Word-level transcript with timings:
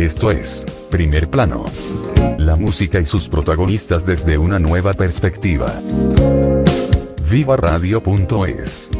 Esto 0.00 0.30
es, 0.30 0.64
primer 0.90 1.28
plano. 1.28 1.66
La 2.38 2.56
música 2.56 2.98
y 3.00 3.04
sus 3.04 3.28
protagonistas 3.28 4.06
desde 4.06 4.38
una 4.38 4.58
nueva 4.58 4.94
perspectiva. 4.94 5.74
Viva 7.30 7.58
Radio.es 7.58 8.90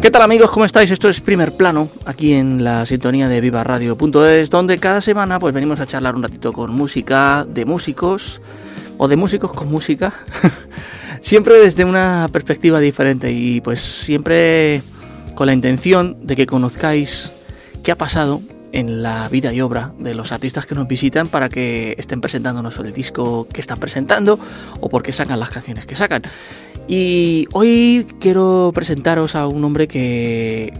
¿Qué 0.00 0.10
tal 0.10 0.22
amigos? 0.22 0.50
¿Cómo 0.50 0.64
estáis? 0.64 0.90
Esto 0.90 1.10
es 1.10 1.20
Primer 1.20 1.52
Plano, 1.52 1.90
aquí 2.06 2.32
en 2.32 2.64
la 2.64 2.86
sintonía 2.86 3.28
de 3.28 3.42
Viva 3.42 3.62
Radio.es, 3.62 4.48
donde 4.48 4.78
cada 4.78 5.02
semana 5.02 5.38
pues 5.38 5.52
venimos 5.52 5.80
a 5.80 5.86
charlar 5.86 6.14
un 6.14 6.22
ratito 6.22 6.54
con 6.54 6.72
música, 6.72 7.44
de 7.46 7.66
músicos, 7.66 8.40
o 8.96 9.06
de 9.06 9.16
músicos 9.16 9.52
con 9.52 9.68
música, 9.70 10.14
siempre 11.20 11.58
desde 11.58 11.84
una 11.84 12.26
perspectiva 12.32 12.80
diferente 12.80 13.30
y 13.30 13.60
pues 13.60 13.82
siempre 13.82 14.80
con 15.34 15.46
la 15.46 15.52
intención 15.52 16.16
de 16.22 16.36
que 16.36 16.46
conozcáis 16.46 17.32
qué 17.82 17.92
ha 17.92 17.96
pasado 17.96 18.40
en 18.72 19.02
la 19.02 19.28
vida 19.28 19.52
y 19.52 19.60
obra 19.60 19.92
de 19.98 20.14
los 20.14 20.32
artistas 20.32 20.66
que 20.66 20.74
nos 20.74 20.86
visitan 20.86 21.26
para 21.26 21.48
que 21.48 21.94
estén 21.98 22.20
presentándonos 22.20 22.78
el 22.78 22.92
disco 22.92 23.46
que 23.52 23.60
están 23.60 23.78
presentando 23.78 24.38
o 24.80 24.88
porque 24.88 25.12
sacan 25.12 25.40
las 25.40 25.50
canciones 25.50 25.86
que 25.86 25.96
sacan. 25.96 26.22
Y 26.88 27.46
hoy 27.52 28.06
quiero 28.20 28.72
presentaros 28.74 29.34
a 29.34 29.46
un 29.46 29.64
hombre 29.64 29.88
que, 29.88 30.72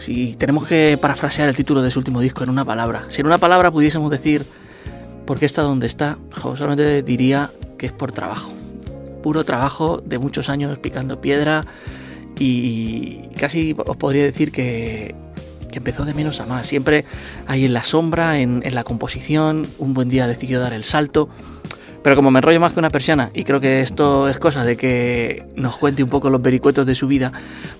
si 0.00 0.34
tenemos 0.34 0.66
que 0.66 0.98
parafrasear 1.00 1.48
el 1.48 1.56
título 1.56 1.82
de 1.82 1.90
su 1.90 1.98
último 1.98 2.20
disco 2.20 2.44
en 2.44 2.50
una 2.50 2.64
palabra, 2.64 3.06
si 3.08 3.20
en 3.20 3.26
una 3.26 3.38
palabra 3.38 3.70
pudiésemos 3.70 4.10
decir 4.10 4.44
por 5.26 5.38
qué 5.38 5.46
está 5.46 5.62
donde 5.62 5.86
está, 5.86 6.18
solamente 6.56 7.02
diría 7.02 7.50
que 7.78 7.86
es 7.86 7.92
por 7.92 8.12
trabajo. 8.12 8.52
Puro 9.22 9.44
trabajo 9.44 10.02
de 10.04 10.18
muchos 10.18 10.48
años 10.48 10.78
picando 10.78 11.20
piedra 11.20 11.64
y 12.38 13.28
casi 13.38 13.74
os 13.86 13.96
podría 13.96 14.24
decir 14.24 14.52
que 14.52 15.14
que 15.74 15.78
empezó 15.78 16.04
de 16.04 16.14
menos 16.14 16.40
a 16.40 16.46
más. 16.46 16.68
Siempre 16.68 17.04
ahí 17.48 17.64
en 17.64 17.74
la 17.74 17.82
sombra, 17.82 18.38
en, 18.38 18.62
la 18.72 18.84
composición, 18.84 19.66
un 19.78 19.92
buen 19.92 20.08
día 20.08 20.28
decidió 20.28 20.60
dar 20.60 20.72
el 20.72 20.84
salto. 20.84 21.28
Pero 22.00 22.14
como 22.14 22.30
me 22.30 22.38
enrollo 22.38 22.60
más 22.60 22.74
que 22.74 22.78
una 22.78 22.90
persiana, 22.90 23.30
y 23.34 23.42
creo 23.42 23.60
que 23.60 23.80
esto 23.80 24.28
es 24.28 24.38
cosa 24.38 24.64
de 24.64 24.76
que 24.76 25.44
nos 25.56 25.76
cuente 25.76 26.04
un 26.04 26.10
poco 26.10 26.30
los 26.30 26.40
vericuetos 26.40 26.86
de 26.86 26.94
su 26.94 27.08
vida, 27.08 27.32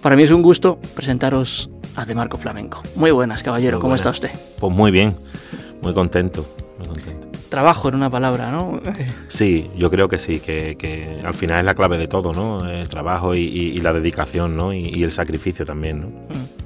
para 0.03 0.17
mí 0.17 0.25
es 0.25 0.33
un 0.33 0.43
gusto 0.43 0.81
presentaros 0.97 1.71
a 1.95 2.05
De 2.05 2.17
Marco 2.17 2.37
Flamenco. 2.37 2.83
Muy 2.97 3.13
buenas, 3.13 3.45
caballero, 3.45 3.79
¿cómo 3.79 3.95
está 3.95 4.11
usted? 4.11 4.31
Pues 4.59 4.73
muy 4.73 4.91
bien, 4.91 5.15
muy 5.81 5.95
contento, 5.95 6.45
Trabajo 7.49 7.89
en 7.89 7.95
una 7.95 8.11
palabra, 8.11 8.51
¿no? 8.51 8.81
Sí, 9.29 9.71
yo 9.77 9.89
creo 9.89 10.09
que 10.09 10.19
sí, 10.19 10.41
que, 10.41 11.21
al 11.25 11.35
final 11.35 11.61
es 11.61 11.65
la 11.65 11.75
clave 11.75 11.99
de 11.99 12.09
todo, 12.09 12.33
¿no? 12.33 12.69
El 12.69 12.89
trabajo 12.89 13.37
y, 13.37 13.79
la 13.79 13.93
dedicación, 13.93 14.57
¿no? 14.57 14.73
Y, 14.73 15.05
el 15.05 15.13
sacrificio 15.13 15.65
también, 15.65 16.01
¿no? 16.01 16.09
Mm. 16.09 16.64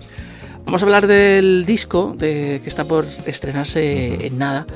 Vamos 0.68 0.82
a 0.82 0.84
hablar 0.84 1.06
del 1.06 1.64
disco 1.64 2.12
de, 2.14 2.60
que 2.62 2.68
está 2.68 2.84
por 2.84 3.06
estrenarse 3.24 4.26
en 4.26 4.36
nada. 4.36 4.66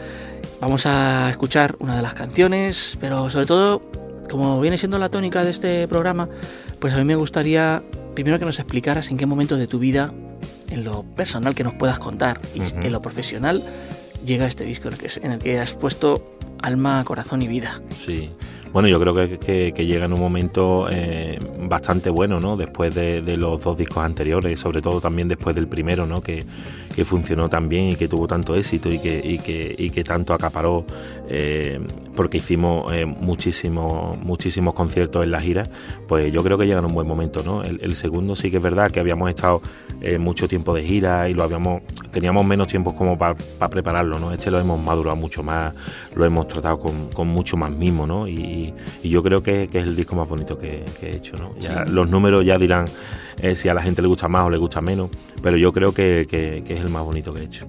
Vamos 0.59 0.87
a 0.87 1.29
escuchar 1.29 1.77
una 1.81 1.95
de 1.95 2.01
las 2.01 2.15
canciones, 2.15 2.97
pero 2.99 3.29
sobre 3.29 3.45
todo, 3.45 3.83
como 4.31 4.59
viene 4.63 4.79
siendo 4.79 4.99
la 4.99 5.11
tónica 5.11 5.45
de 5.45 5.51
este 5.51 5.87
programa, 5.89 6.31
pues 6.79 6.95
a 6.95 6.97
mí 6.97 7.05
me 7.05 7.15
gustaría 7.15 7.83
primero 8.15 8.39
que 8.39 8.47
nos 8.47 8.59
explicaras 8.59 9.11
en 9.11 9.19
qué 9.19 9.27
momento 9.27 9.59
de 9.59 9.67
tu 9.67 9.79
vida, 9.79 10.15
en 10.71 10.83
lo 10.83 11.03
personal 11.03 11.55
que 11.55 11.63
nos 11.63 11.75
puedas 11.75 11.99
contar 11.99 12.41
y 12.55 12.63
en 12.63 12.91
lo 12.91 13.03
profesional, 13.03 13.63
llega 14.25 14.47
este 14.47 14.65
disco 14.65 14.89
en 14.89 14.95
el, 14.95 14.99
que, 14.99 15.11
en 15.21 15.33
el 15.33 15.39
que 15.41 15.61
has 15.61 15.75
puesto 15.75 16.39
alma, 16.63 17.05
corazón 17.05 17.43
y 17.43 17.49
vida. 17.49 17.83
Sí. 17.95 18.31
Bueno, 18.73 18.89
yo 18.89 18.99
creo 18.99 19.15
que, 19.15 19.73
llega 19.87 20.07
en 20.07 20.15
un 20.15 20.21
momento 20.21 20.87
eh, 20.91 21.39
bastante 21.69 22.09
bueno, 22.09 22.41
¿no? 22.41 22.57
Después 22.57 22.95
de, 22.95 23.21
los 23.37 23.61
dos 23.61 23.77
discos 23.77 24.03
anteriores, 24.03 24.59
sobre 24.59 24.81
todo 24.81 24.99
también 24.99 25.29
después 25.29 25.55
del 25.55 25.69
primero, 25.69 26.07
¿no? 26.07 26.23
Que, 26.23 26.45
funcionó 27.05 27.49
tan 27.49 27.69
bien 27.71 27.89
y 27.89 27.97
que 27.97 28.07
tuvo 28.07 28.29
tanto 28.29 28.55
éxito 28.55 28.93
y 28.93 28.99
que, 28.99 29.21
y 29.25 29.39
que, 29.39 29.75
y 29.77 29.91
que 29.91 30.05
tanto 30.05 30.35
acaparó, 30.35 30.85
eh, 31.29 31.81
porque 32.15 32.37
hicimos 32.37 32.93
eh, 32.93 33.07
muchísimos, 33.07 34.19
conciertos 34.75 35.25
en 35.25 35.31
la 35.31 35.41
gira, 35.41 35.65
pues 36.07 36.33
yo 36.33 36.43
creo 36.45 36.59
que 36.59 36.67
llega 36.67 36.79
en 36.79 36.85
un 36.85 36.95
buen 36.95 37.09
momento, 37.09 37.43
¿no? 37.43 37.63
El, 37.63 37.97
segundo 37.97 38.37
sí 38.37 38.51
que 38.51 38.59
es 38.59 38.63
verdad 38.63 38.91
que 38.91 39.01
habíamos 39.01 39.29
estado 39.31 39.63
mucho 40.19 40.49
tiempo 40.49 40.75
de 40.75 40.83
gira 40.83 41.29
y 41.29 41.35
lo 41.35 41.45
habíamos, 41.45 41.83
teníamos 42.11 42.45
menos 42.45 42.67
tiempo 42.67 42.95
como 42.95 43.17
para 43.19 43.37
prepararlo, 43.71 44.19
¿no? 44.19 44.33
Este 44.33 44.51
lo 44.51 44.61
hemos 44.61 44.81
madurado 44.81 45.17
mucho 45.17 45.43
más, 45.43 45.75
lo 46.15 46.25
hemos 46.25 46.47
tratado 46.47 46.79
con, 46.79 47.29
mucho 47.29 47.57
más 47.57 47.71
mimo, 47.71 48.07
¿no? 48.07 48.29
Y, 48.29 48.62
y, 49.03 49.09
yo 49.09 49.23
creo 49.23 49.43
que, 49.43 49.65
es 49.65 49.75
el 49.75 49.97
disco 49.97 50.15
más 50.15 50.29
bonito 50.29 50.59
que, 50.59 50.85
he 51.03 51.17
hecho. 51.17 51.37
¿no? 51.37 51.55
Ya, 51.59 51.85
Los 51.85 52.09
números 52.09 52.45
ya 52.45 52.59
dirán 52.59 52.87
eh, 53.41 53.55
si 53.55 53.69
a 53.69 53.75
la 53.75 53.83
gente 53.83 54.03
le 54.03 54.09
gusta 54.09 54.29
más 54.29 54.47
o 54.47 54.51
le 54.51 54.59
gusta 54.59 54.81
menos, 54.81 55.11
pero 55.43 55.57
yo 55.57 55.73
creo 55.73 55.93
que, 55.93 56.23
es 56.31 56.81
el 56.81 56.91
más 56.91 57.05
bonito 57.05 57.33
que 57.35 57.43
he 57.43 57.45
hecho. 57.45 57.67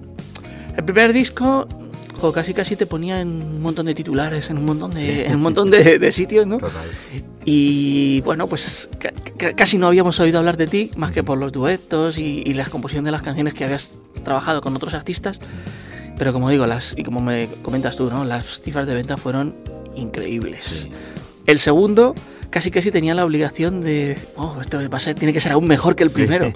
El 0.76 0.84
primer 0.84 1.12
disco 1.12 1.66
casi 2.32 2.54
casi 2.54 2.74
te 2.74 2.86
ponía 2.86 3.20
en 3.20 3.28
un 3.28 3.60
montón 3.60 3.84
de 3.84 3.94
titulares, 3.94 4.48
en 4.48 4.56
un 4.56 4.64
montón 4.64 4.94
de, 4.94 5.26
en 5.26 5.34
un 5.34 5.42
montón 5.42 5.70
de, 5.70 6.12
sitios, 6.12 6.46
¿no? 6.46 6.58
Y 7.44 8.22
bueno, 8.22 8.46
pues 8.46 8.88
casi 9.56 9.76
no 9.76 9.88
habíamos 9.88 10.18
oído 10.20 10.38
hablar 10.38 10.56
de 10.56 10.66
ti, 10.66 10.90
más 10.96 11.12
que 11.12 11.22
por 11.22 11.36
los 11.36 11.52
duetos 11.52 12.18
y, 12.18 12.42
y 12.46 12.54
la 12.54 12.64
composición 12.64 13.04
de 13.04 13.10
las 13.10 13.20
canciones 13.20 13.52
que 13.52 13.64
habías 13.64 13.92
trabajado 14.24 14.62
con 14.62 14.74
otros 14.74 14.94
artistas. 14.94 15.40
Pero 16.16 16.32
como 16.32 16.48
digo, 16.48 16.66
las, 16.66 16.94
y 16.96 17.02
como 17.02 17.20
me 17.20 17.48
comentas 17.62 17.96
tú, 17.96 18.08
¿no? 18.08 18.24
Las 18.24 18.60
cifras 18.60 18.86
de 18.86 18.94
venta 18.94 19.16
fueron 19.16 19.54
increíbles. 19.94 20.88
El 21.46 21.58
segundo 21.58 22.14
casi 22.54 22.70
casi 22.70 22.92
tenía 22.92 23.14
la 23.14 23.24
obligación 23.24 23.80
de, 23.80 24.16
oh, 24.36 24.58
esto 24.60 24.78
va 24.88 24.96
a 24.96 25.00
ser, 25.00 25.16
tiene 25.16 25.32
que 25.32 25.40
ser 25.40 25.50
aún 25.50 25.66
mejor 25.66 25.96
que 25.96 26.04
el 26.04 26.10
primero. 26.10 26.52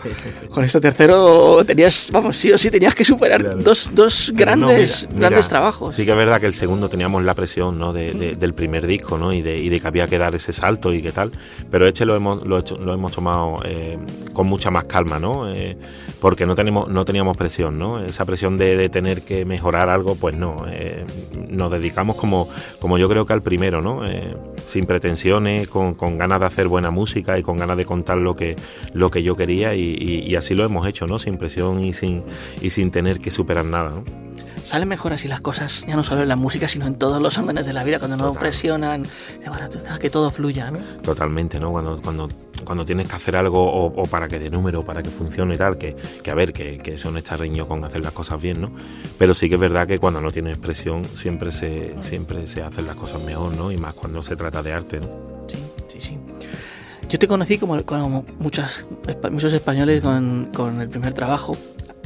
Con 0.49 0.63
este 0.63 0.81
tercero 0.81 1.65
tenías, 1.67 2.11
vamos, 2.13 2.37
sí 2.37 2.53
o 2.53 2.57
sí, 2.57 2.71
tenías 2.71 2.95
que 2.95 3.05
superar 3.05 3.59
dos, 3.59 3.91
dos 3.93 4.33
grandes, 4.33 5.09
grandes 5.11 5.49
trabajos. 5.49 5.97
Sí 5.97 6.05
que 6.05 6.13
es 6.13 6.17
verdad 6.17 6.39
que 6.39 6.47
el 6.47 6.55
segundo 6.55 6.89
teníamos 6.89 7.25
la 7.25 7.35
presión 7.35 7.81
¿no? 7.81 7.93
de, 7.93 8.37
del 8.39 8.55
primer 8.55 8.87
disco 8.87 9.19
¿no? 9.19 9.33
y, 9.33 9.43
de, 9.43 9.59
y 9.59 9.71
de 9.71 9.81
que 9.81 9.89
había 9.89 10.07
que 10.07 10.19
dar 10.19 10.37
ese 10.37 10.53
salto 10.53 10.95
y 10.95 11.03
qué 11.03 11.11
tal, 11.11 11.33
pero 11.69 11.89
este 11.89 12.07
lo 12.07 12.15
hemos, 12.15 12.47
lo, 12.47 12.61
lo 12.61 12.95
hemos 12.95 13.11
tomado 13.11 13.59
eh, 13.65 13.99
con 14.33 14.47
mucha 14.47 14.71
más 14.71 14.85
calma, 14.85 15.19
¿no? 15.19 15.53
Eh, 15.53 15.77
porque 16.21 16.47
no, 16.47 16.55
tenemos, 16.55 16.89
no 16.89 17.05
teníamos 17.05 17.37
presión, 17.37 17.79
¿no? 17.79 18.05
Esa 18.05 18.25
presión 18.25 18.57
de, 18.57 18.77
de 18.77 18.89
tener 18.89 19.23
que 19.23 19.45
mejorar 19.45 19.89
algo, 19.89 20.15
pues 20.15 20.37
no. 20.37 20.57
Eh, 20.71 21.05
nos 21.49 21.71
dedicamos 21.71 22.17
como, 22.17 22.49
como 22.81 22.99
yo 22.99 23.09
creo 23.09 23.27
que 23.27 23.33
al 23.33 23.43
primero, 23.43 23.81
¿no? 23.81 24.03
sin 24.67 24.85
pretensiones, 24.85 25.67
con 25.67 25.89
con, 25.95 26.19
ganas 26.19 26.41
de 26.41 26.47
hacer 26.47 26.69
buena 26.69 26.91
música 26.91 27.39
y 27.39 27.43
con 27.43 27.57
ganas 27.57 27.77
de 27.77 27.85
contar 27.85 28.19
lo 28.19 28.37
que, 28.37 28.57
lo 28.93 29.11
que 29.11 29.23
yo 29.23 29.37
quería 29.37 29.75
y, 29.75 30.35
así 30.37 30.55
lo 30.55 30.65
hemos 30.65 30.87
hecho, 30.87 31.07
¿no? 31.07 31.19
Sin 31.19 31.37
presión 31.37 31.85
y 31.85 31.93
sin, 31.93 32.23
y 32.61 32.71
sin 32.71 32.91
tener 32.91 33.19
que 33.19 33.31
superar 33.31 33.65
nada, 33.65 33.91
¿no? 33.91 34.28
Salen 34.69 34.87
mejor 34.87 35.15
así 35.15 35.29
las 35.29 35.41
cosas, 35.41 35.83
ya 35.89 35.97
no 35.97 36.05
solo 36.05 36.21
en 36.21 36.29
la 36.29 36.37
música, 36.37 36.69
sino 36.69 36.87
en 36.87 36.97
todos 36.97 37.23
los 37.23 37.39
órdenes 37.39 37.65
de 37.65 37.73
la 37.73 37.85
vida, 37.85 37.99
cuando 37.99 38.19
no 38.19 38.35
presionan, 38.35 39.03
que 39.99 40.11
todo 40.11 40.31
fluya, 40.31 40.71
¿no? 40.71 40.81
Totalmente, 41.01 41.59
¿no? 41.59 41.73
Cuando, 41.73 41.99
cuando, 42.03 42.29
cuando 42.67 42.85
tienes 42.85 43.09
que 43.09 43.17
hacer 43.17 43.35
algo 43.37 43.65
o, 43.65 44.03
para 44.03 44.29
que 44.29 44.39
de 44.39 44.51
número, 44.51 44.85
para 44.85 45.03
que 45.03 45.09
funcione 45.09 45.55
y 45.55 45.57
tal, 45.57 45.79
que, 45.79 45.97
que 46.23 46.31
a 46.31 46.35
ver, 46.35 46.53
que, 46.53 46.77
que 46.77 46.93
eso 46.97 47.11
no 47.11 47.17
está 47.17 47.35
reñido 47.39 47.67
con 47.67 47.83
hacer 47.83 48.03
las 48.03 48.13
cosas 48.13 48.43
bien, 48.43 48.61
¿no? 48.61 48.71
Pero 49.17 49.33
sí 49.33 49.49
que 49.49 49.55
es 49.55 49.61
verdad 49.61 49.87
que 49.87 49.99
cuando 49.99 50.21
no 50.21 50.31
tienes 50.31 50.59
presión 50.59 51.03
siempre 51.07 51.51
se, 51.51 51.95
siempre 52.01 52.47
se 52.47 52.61
hacen 52.61 52.87
las 52.87 52.97
cosas 52.97 53.23
mejor, 53.23 53.57
¿no? 53.57 53.73
Y 53.73 53.79
más 53.79 53.95
cuando 53.95 54.23
se 54.23 54.37
trata 54.37 54.63
de 54.63 54.75
arte, 54.75 55.01
¿no? 55.01 55.09
Yo 57.09 57.19
te 57.19 57.27
conocí 57.27 57.57
como, 57.57 57.83
como 57.85 58.27
muchas, 58.39 58.85
muchos 59.31 59.51
españoles 59.55 60.03
con, 60.03 60.51
con 60.53 60.79
el 60.79 60.91
primer 60.91 61.15
trabajo. 61.15 61.57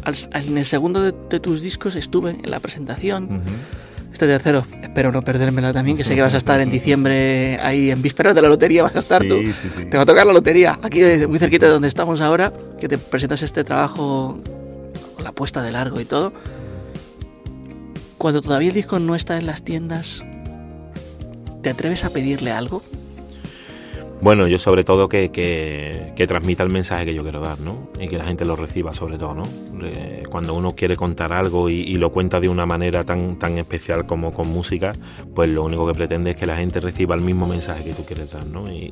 En 0.04 0.58
el 0.58 0.64
segundo 0.64 1.02
de, 1.02 1.40
tus 1.40 1.62
discos 1.62 1.94
estuve 1.96 2.30
en 2.30 2.50
la 2.50 2.60
presentación. 2.60 3.42
Este 4.12 4.26
tercero, 4.26 4.66
espero 4.82 5.10
no 5.10 5.22
perdérmela 5.22 5.72
también, 5.72 5.96
que 5.96 6.04
sé 6.04 6.14
que 6.14 6.20
vas 6.20 6.34
a 6.34 6.36
estar 6.36 6.60
en 6.60 6.70
diciembre 6.78 7.58
ahí 7.60 7.90
en 7.90 8.02
vísperas 8.02 8.34
de 8.34 8.42
la 8.42 8.48
lotería, 8.48 8.82
vas 8.82 8.94
a 8.94 8.98
estar 8.98 9.22
tú. 9.22 9.40
Te 9.90 9.96
va 9.96 10.02
a 10.02 10.06
tocar 10.06 10.26
la 10.26 10.32
lotería, 10.32 10.78
aquí 10.82 11.00
muy 11.26 11.38
cerquita 11.38 11.66
de 11.66 11.72
donde 11.72 11.88
estamos 11.88 12.20
ahora, 12.20 12.52
que 12.78 12.88
te 12.88 12.98
presentas 12.98 13.42
este 13.42 13.64
trabajo 13.64 14.38
con 15.14 15.24
la 15.24 15.32
puesta 15.32 15.62
de 15.62 15.72
largo 15.72 16.00
y 16.00 16.04
todo. 16.04 16.32
Cuando 18.18 18.42
todavía 18.42 18.68
el 18.68 18.74
disco 18.74 18.98
no 18.98 19.14
está 19.14 19.38
en 19.38 19.46
las 19.46 19.62
tiendas, 19.62 20.24
¿te 21.62 21.70
atreves 21.70 22.04
a 22.04 22.10
pedirle 22.10 22.52
algo? 22.52 22.82
Bueno, 24.22 24.46
yo 24.46 24.56
sobre 24.60 24.84
todo 24.84 25.08
que, 25.08 25.32
que, 25.32 26.26
transmita 26.28 26.62
el 26.62 26.70
mensaje 26.70 27.06
que 27.06 27.12
yo 27.12 27.24
quiero 27.24 27.40
dar, 27.40 27.58
¿no? 27.58 27.88
Y 28.00 28.06
que 28.06 28.16
la 28.16 28.24
gente 28.24 28.44
lo 28.44 28.54
reciba 28.54 28.92
sobre 28.92 29.18
todo, 29.18 29.34
¿no? 29.34 29.42
cuando 30.30 30.54
uno 30.54 30.76
quiere 30.76 30.96
contar 30.96 31.32
algo 31.32 31.68
y, 31.68 31.94
lo 31.96 32.12
cuenta 32.12 32.38
de 32.38 32.48
una 32.48 32.64
manera 32.64 33.02
tan, 33.02 33.36
tan 33.36 33.58
especial 33.58 34.06
como 34.06 34.32
con 34.32 34.48
música, 34.48 34.92
pues 35.34 35.50
lo 35.50 35.64
único 35.64 35.86
que 35.88 35.92
pretende 35.92 36.30
es 36.30 36.36
que 36.36 36.46
la 36.46 36.56
gente 36.56 36.78
reciba 36.78 37.16
el 37.16 37.20
mismo 37.20 37.48
mensaje 37.48 37.82
que 37.82 37.92
tú 37.92 38.04
quieres 38.04 38.30
dar, 38.30 38.46
¿no? 38.46 38.72
Y, 38.72 38.90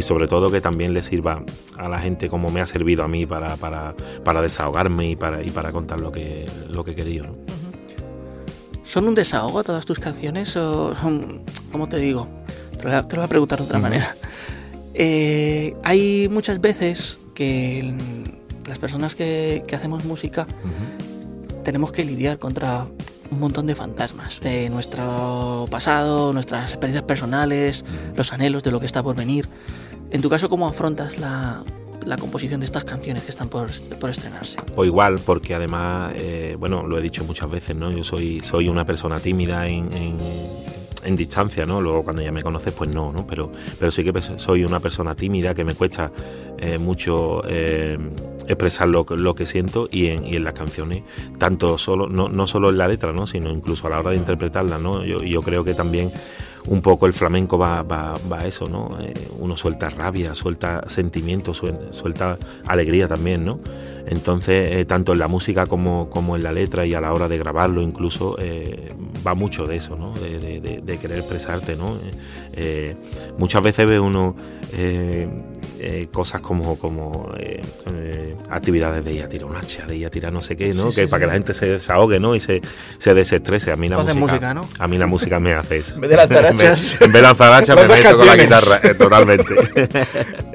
sobre 0.00 0.28
todo 0.28 0.48
que 0.48 0.60
también 0.60 0.94
le 0.94 1.02
sirva 1.02 1.42
a 1.76 1.88
la 1.88 1.98
gente 1.98 2.28
como 2.28 2.48
me 2.50 2.60
ha 2.60 2.66
servido 2.66 3.02
a 3.02 3.08
mí 3.08 3.26
para, 3.26 3.56
para, 3.56 3.94
para 4.24 4.40
desahogarme 4.40 5.10
y 5.10 5.16
para, 5.16 5.42
y 5.42 5.50
para 5.50 5.72
contar 5.72 5.98
lo 5.98 6.12
que, 6.12 6.46
lo 6.70 6.84
que 6.84 6.92
he 6.92 6.94
querido, 6.94 7.26
¿no? 7.26 7.34
¿Son 8.84 9.06
un 9.08 9.14
desahogo 9.14 9.64
todas 9.64 9.84
tus 9.84 9.98
canciones 9.98 10.56
o 10.56 10.94
son, 10.94 11.42
cómo 11.72 11.88
te 11.88 11.98
digo? 11.98 12.28
Te 12.78 12.84
lo 12.84 12.90
voy 12.90 13.24
a, 13.24 13.28
preguntar 13.28 13.58
de 13.58 13.64
otra 13.64 13.78
manera. 13.80 14.14
Eh, 15.00 15.74
hay 15.84 16.28
muchas 16.28 16.60
veces 16.60 17.20
que 17.34 17.94
las 18.66 18.78
personas 18.78 19.14
que, 19.14 19.64
hacemos 19.72 20.04
música 20.04 20.46
tenemos 21.64 21.92
que 21.92 22.04
lidiar 22.04 22.38
contra 22.38 22.86
un 23.30 23.40
montón 23.40 23.66
de 23.66 23.76
fantasmas 23.76 24.40
de 24.40 24.68
nuestro 24.70 25.66
pasado, 25.70 26.32
nuestras 26.32 26.70
experiencias 26.70 27.04
personales, 27.04 27.84
los 28.16 28.32
anhelos 28.32 28.64
de 28.64 28.72
lo 28.72 28.80
que 28.80 28.86
está 28.86 29.02
por 29.02 29.14
venir. 29.14 29.48
En 30.10 30.20
tu 30.20 30.28
caso, 30.28 30.48
¿cómo 30.48 30.66
afrontas 30.66 31.18
la, 31.18 31.62
la 32.04 32.16
composición 32.16 32.60
de 32.60 32.66
estas 32.66 32.84
canciones 32.84 33.22
que 33.22 33.30
están 33.30 33.48
por, 33.48 33.70
por 34.00 34.10
estrenarse? 34.10 34.56
O 34.74 34.84
igual, 34.84 35.20
porque 35.24 35.54
además, 35.54 36.12
eh, 36.16 36.56
bueno, 36.58 36.86
lo 36.86 36.98
he 36.98 37.02
dicho 37.02 37.24
muchas 37.24 37.50
veces, 37.50 37.76
¿no? 37.76 37.90
Yo 37.90 38.02
soy, 38.02 38.40
soy 38.40 38.68
una 38.68 38.84
persona 38.84 39.18
tímida 39.18 39.68
en, 39.68 39.92
en, 39.92 40.16
en, 41.04 41.16
distancia, 41.16 41.66
¿no? 41.66 41.80
Luego 41.80 42.04
cuando 42.04 42.22
ya 42.22 42.32
me 42.32 42.42
conoces, 42.42 42.72
pues 42.72 42.90
no, 42.90 43.12
¿no? 43.12 43.26
Pero, 43.26 43.50
pero 43.78 43.90
sí 43.90 44.04
que 44.04 44.12
soy 44.22 44.64
una 44.64 44.80
persona 44.80 45.14
tímida 45.14 45.54
que 45.54 45.64
me 45.64 45.74
cuesta 45.74 46.10
eh, 46.58 46.78
mucho 46.78 47.42
eh, 47.48 47.98
expresar 48.46 48.88
lo, 48.88 49.04
lo, 49.10 49.34
que 49.34 49.46
siento 49.46 49.88
y 49.90 50.06
en, 50.06 50.24
y 50.24 50.36
en 50.36 50.44
las 50.44 50.54
canciones, 50.54 51.02
tanto 51.38 51.78
solo, 51.78 52.08
no, 52.08 52.28
no, 52.28 52.46
solo 52.46 52.70
en 52.70 52.78
la 52.78 52.88
letra, 52.88 53.12
¿no? 53.12 53.26
Sino 53.26 53.50
incluso 53.50 53.86
a 53.86 53.90
la 53.90 54.00
hora 54.00 54.10
de 54.10 54.16
interpretarla, 54.16 54.78
¿no? 54.78 55.04
Yo, 55.04 55.22
yo 55.22 55.42
creo 55.42 55.64
que 55.64 55.74
también 55.74 56.10
un 56.68 56.82
poco 56.82 57.06
el 57.06 57.12
flamenco 57.12 57.58
va, 57.58 57.82
va, 57.82 58.14
va 58.30 58.40
a 58.40 58.46
eso, 58.46 58.66
¿no? 58.68 58.98
Eh, 59.00 59.14
uno 59.38 59.56
suelta 59.56 59.88
rabia, 59.88 60.34
suelta 60.34 60.82
sentimientos, 60.88 61.62
suelta 61.90 62.38
alegría 62.66 63.08
también, 63.08 63.44
¿no? 63.44 63.58
Entonces, 64.06 64.70
eh, 64.70 64.84
tanto 64.84 65.12
en 65.12 65.18
la 65.18 65.28
música 65.28 65.66
como, 65.66 66.08
como, 66.08 66.36
en 66.36 66.42
la 66.42 66.52
letra 66.52 66.86
y 66.86 66.94
a 66.94 67.00
la 67.00 67.12
hora 67.12 67.28
de 67.28 67.38
grabarlo 67.38 67.82
incluso, 67.82 68.36
eh, 68.38 68.92
va 69.26 69.34
mucho 69.34 69.64
de 69.64 69.76
eso, 69.76 69.96
¿no? 69.96 70.12
De, 70.14 70.60
de, 70.60 70.98
querer 70.98 71.18
expresarte, 71.18 71.76
¿no? 71.76 71.96
Muchas 73.38 73.62
veces 73.62 73.86
ve 73.86 74.00
uno 74.00 74.34
eh, 75.80 76.08
cosas 76.12 76.40
como, 76.40 76.78
como 76.78 77.32
eh, 77.38 77.60
eh, 77.92 78.36
actividades 78.50 79.04
de 79.04 79.12
ir 79.12 79.22
a 79.22 79.28
tirar 79.28 79.46
un 79.48 79.56
hacha, 79.56 79.86
de 79.86 79.96
ir 79.96 80.06
a 80.06 80.10
tirar 80.10 80.32
no 80.32 80.40
sé 80.40 80.56
qué, 80.56 80.72
¿no? 80.74 80.90
Sí, 80.90 80.96
que 80.96 81.02
sí, 81.02 81.06
para 81.08 81.18
sí. 81.18 81.22
que 81.22 81.26
la 81.26 81.32
gente 81.34 81.54
se 81.54 81.66
desahogue, 81.66 82.18
¿no? 82.20 82.34
Y 82.34 82.40
se, 82.40 82.60
se 82.98 83.14
desestrese. 83.14 83.70
A 83.72 83.76
mí 83.76 83.88
la 83.88 83.96
música, 83.98 84.14
música, 84.14 84.54
¿no? 84.54 84.62
a 84.78 84.88
mí 84.88 84.98
la 84.98 85.06
música 85.06 85.38
me 85.40 85.54
hace 85.54 85.78
eso. 85.78 85.94
En 85.98 86.00
vez 86.02 86.10
de 86.10 86.16
lanzar 86.16 86.46
hachas. 86.46 86.96
Me- 87.00 87.06
en 87.06 87.12
vez 87.12 87.22
de 87.22 87.22
lanzar 87.28 87.52
hachas 87.52 87.76
me 87.76 87.88
meto 87.88 88.16
con 88.16 88.26
la 88.26 88.36
guitarra, 88.36 88.80
totalmente. 88.96 89.54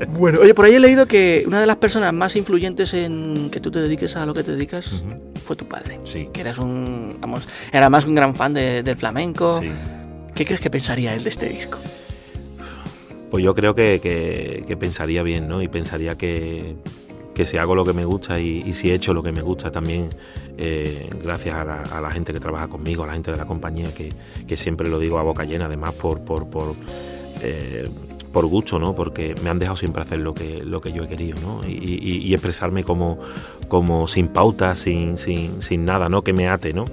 Bueno, 0.09 0.39
oye, 0.41 0.53
por 0.53 0.65
ahí 0.65 0.75
he 0.75 0.79
leído 0.79 1.05
que 1.07 1.43
una 1.47 1.59
de 1.61 1.65
las 1.65 1.77
personas 1.77 2.13
más 2.13 2.35
influyentes 2.35 2.93
en 2.93 3.49
que 3.49 3.59
tú 3.59 3.71
te 3.71 3.79
dediques 3.79 4.15
a 4.15 4.25
lo 4.25 4.33
que 4.33 4.43
te 4.43 4.51
dedicas 4.51 5.03
fue 5.45 5.55
tu 5.55 5.65
padre. 5.65 5.99
Sí. 6.03 6.29
Que 6.33 6.41
eras 6.41 6.57
un, 6.59 7.17
vamos, 7.19 7.47
era 7.71 7.89
más 7.89 8.05
un 8.05 8.15
gran 8.15 8.35
fan 8.35 8.53
de- 8.53 8.83
del 8.83 8.95
flamenco. 8.97 9.59
Sí. 9.59 9.71
¿Qué 10.35 10.45
crees 10.45 10.61
que 10.61 10.69
pensaría 10.69 11.13
él 11.15 11.23
de 11.23 11.29
este 11.29 11.47
disco? 11.49 11.77
Pues 13.33 13.43
yo 13.43 13.55
creo 13.55 13.73
que, 13.73 13.99
que- 13.99 14.77
pensaría 14.77 15.23
bien, 15.23 15.47
¿no? 15.47 15.63
Y 15.63 15.67
pensaría 15.67 16.15
que, 16.15 16.75
que 17.33 17.47
si 17.47 17.57
hago 17.57 17.73
lo 17.73 17.83
que 17.83 17.91
me 17.91 18.05
gusta 18.05 18.39
y, 18.39 18.71
si 18.75 18.91
he 18.91 18.93
hecho 18.93 19.11
lo 19.11 19.23
que 19.23 19.31
me 19.31 19.41
gusta 19.41 19.71
también, 19.71 20.09
eh, 20.55 21.09
gracias 21.19 21.55
a 21.55 21.65
la, 21.65 21.81
a 21.81 21.99
la 21.99 22.11
gente 22.11 22.31
que 22.31 22.39
trabaja 22.39 22.67
conmigo, 22.67 23.03
a 23.03 23.07
la 23.07 23.13
gente 23.13 23.31
de 23.31 23.37
la 23.37 23.47
compañía, 23.47 23.91
que, 23.91 24.13
que 24.47 24.55
siempre 24.55 24.87
lo 24.87 24.99
digo 24.99 25.17
a 25.17 25.23
boca 25.23 25.45
llena, 25.45 25.65
además 25.65 25.95
por, 25.95 26.21
por, 26.23 26.47
por, 26.47 26.75
eh, 27.41 27.89
por 28.33 28.45
gusto, 28.47 28.79
¿no? 28.79 28.93
Porque 28.95 29.35
me 29.43 29.49
han 29.49 29.59
dejado 29.59 29.77
siempre 29.77 30.01
hacer 30.01 30.19
lo 30.19 30.33
que, 30.33 30.63
lo 30.65 30.81
que 30.81 30.91
yo 30.91 31.03
he 31.03 31.07
querido, 31.07 31.37
¿no? 31.41 31.61
Y, 31.65 31.71
y- 31.71 32.17
y 32.27 32.33
expresarme 32.33 32.83
como, 32.83 33.19
como 33.69 34.07
sin 34.09 34.27
pauta, 34.27 34.75
sin, 34.75 35.17
sin, 35.17 35.61
sin 35.61 35.85
nada, 35.85 36.09
¿no? 36.09 36.23
Que 36.23 36.33
me 36.33 36.49
ate, 36.49 36.73
¿no? 36.73 36.83